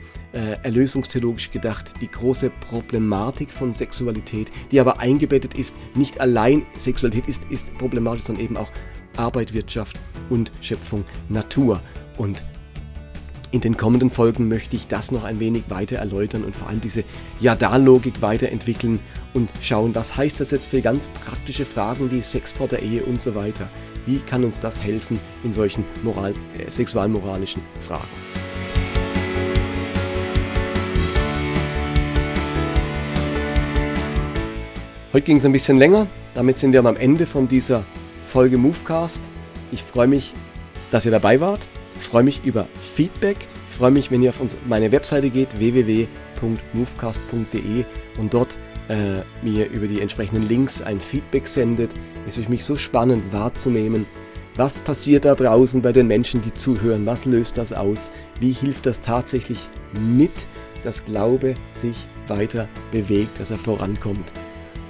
erlösungstheologisch 0.62 1.50
gedacht, 1.52 1.92
die 2.00 2.10
große 2.10 2.50
Problematik 2.68 3.52
von 3.52 3.72
Sexualität, 3.72 4.50
die 4.72 4.80
aber 4.80 4.98
eingebettet 4.98 5.54
ist, 5.54 5.76
nicht 5.94 6.20
allein 6.20 6.66
Sexualität 6.76 7.28
ist, 7.28 7.44
ist 7.50 7.72
problematisch, 7.78 8.24
sondern 8.24 8.44
eben 8.44 8.56
auch 8.56 8.70
Arbeit, 9.16 9.52
Wirtschaft 9.52 9.98
und 10.28 10.50
Schöpfung, 10.60 11.04
Natur. 11.28 11.80
Und 12.18 12.44
in 13.52 13.60
den 13.60 13.76
kommenden 13.76 14.10
Folgen 14.10 14.46
möchte 14.46 14.76
ich 14.76 14.86
das 14.86 15.10
noch 15.10 15.24
ein 15.24 15.40
wenig 15.40 15.64
weiter 15.68 15.96
erläutern 15.96 16.44
und 16.44 16.54
vor 16.54 16.68
allem 16.68 16.80
diese 16.80 17.02
Ja-Da-Logik 17.40 18.22
weiterentwickeln 18.22 19.00
und 19.34 19.50
schauen, 19.60 19.92
was 19.94 20.16
heißt 20.16 20.40
das 20.40 20.52
jetzt 20.52 20.68
für 20.68 20.80
ganz 20.80 21.08
praktische 21.08 21.64
Fragen 21.64 22.12
wie 22.12 22.20
Sex 22.20 22.52
vor 22.52 22.68
der 22.68 22.82
Ehe 22.82 23.02
und 23.02 23.20
so 23.20 23.34
weiter. 23.34 23.68
Wie 24.06 24.18
kann 24.18 24.44
uns 24.44 24.60
das 24.60 24.82
helfen 24.82 25.18
in 25.42 25.52
solchen 25.52 25.84
moral, 26.04 26.32
äh, 26.58 26.70
sexualmoralischen 26.70 27.62
Fragen? 27.80 28.06
Heute 35.12 35.26
ging 35.26 35.38
es 35.38 35.44
ein 35.44 35.52
bisschen 35.52 35.78
länger, 35.78 36.06
damit 36.34 36.56
sind 36.56 36.72
wir 36.72 36.84
am 36.84 36.96
Ende 36.96 37.26
von 37.26 37.48
dieser 37.48 37.82
Folge 38.24 38.58
Movecast. 38.58 39.24
Ich 39.72 39.82
freue 39.82 40.06
mich, 40.06 40.34
dass 40.92 41.04
ihr 41.04 41.10
dabei 41.10 41.40
wart. 41.40 41.66
Freue 42.00 42.24
mich 42.24 42.40
über 42.44 42.66
Feedback. 42.94 43.46
Freue 43.68 43.92
mich, 43.92 44.10
wenn 44.10 44.22
ihr 44.22 44.30
auf 44.30 44.40
meine 44.66 44.90
Webseite 44.90 45.30
geht, 45.30 45.56
www.movecast.de 45.58 47.84
und 48.18 48.34
dort 48.34 48.58
äh, 48.88 49.18
mir 49.42 49.70
über 49.70 49.86
die 49.86 50.00
entsprechenden 50.00 50.48
Links 50.48 50.82
ein 50.82 51.00
Feedback 51.00 51.46
sendet. 51.46 51.94
Es 52.26 52.36
ist 52.36 52.46
für 52.46 52.50
mich 52.50 52.64
so 52.64 52.74
spannend 52.74 53.32
wahrzunehmen, 53.32 54.06
was 54.56 54.78
passiert 54.78 55.24
da 55.24 55.34
draußen 55.34 55.80
bei 55.80 55.92
den 55.92 56.08
Menschen, 56.08 56.42
die 56.42 56.52
zuhören, 56.52 57.06
was 57.06 57.24
löst 57.24 57.56
das 57.56 57.72
aus, 57.72 58.12
wie 58.40 58.52
hilft 58.52 58.86
das 58.86 59.00
tatsächlich 59.00 59.58
mit, 59.92 60.32
dass 60.82 61.04
Glaube 61.04 61.54
sich 61.72 61.96
weiter 62.26 62.68
bewegt, 62.90 63.38
dass 63.38 63.50
er 63.50 63.58
vorankommt. 63.58 64.32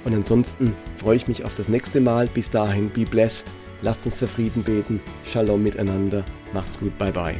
Und 0.03 0.15
ansonsten 0.15 0.73
freue 0.97 1.15
ich 1.15 1.27
mich 1.27 1.45
auf 1.45 1.53
das 1.53 1.69
nächste 1.69 2.01
Mal. 2.01 2.27
Bis 2.27 2.49
dahin, 2.49 2.89
be 2.89 3.05
blessed. 3.05 3.53
Lasst 3.81 4.05
uns 4.05 4.15
für 4.15 4.27
Frieden 4.27 4.63
beten. 4.63 5.01
Shalom 5.25 5.63
miteinander. 5.63 6.23
Macht's 6.53 6.79
gut. 6.79 6.97
Bye 6.97 7.11
bye. 7.11 7.35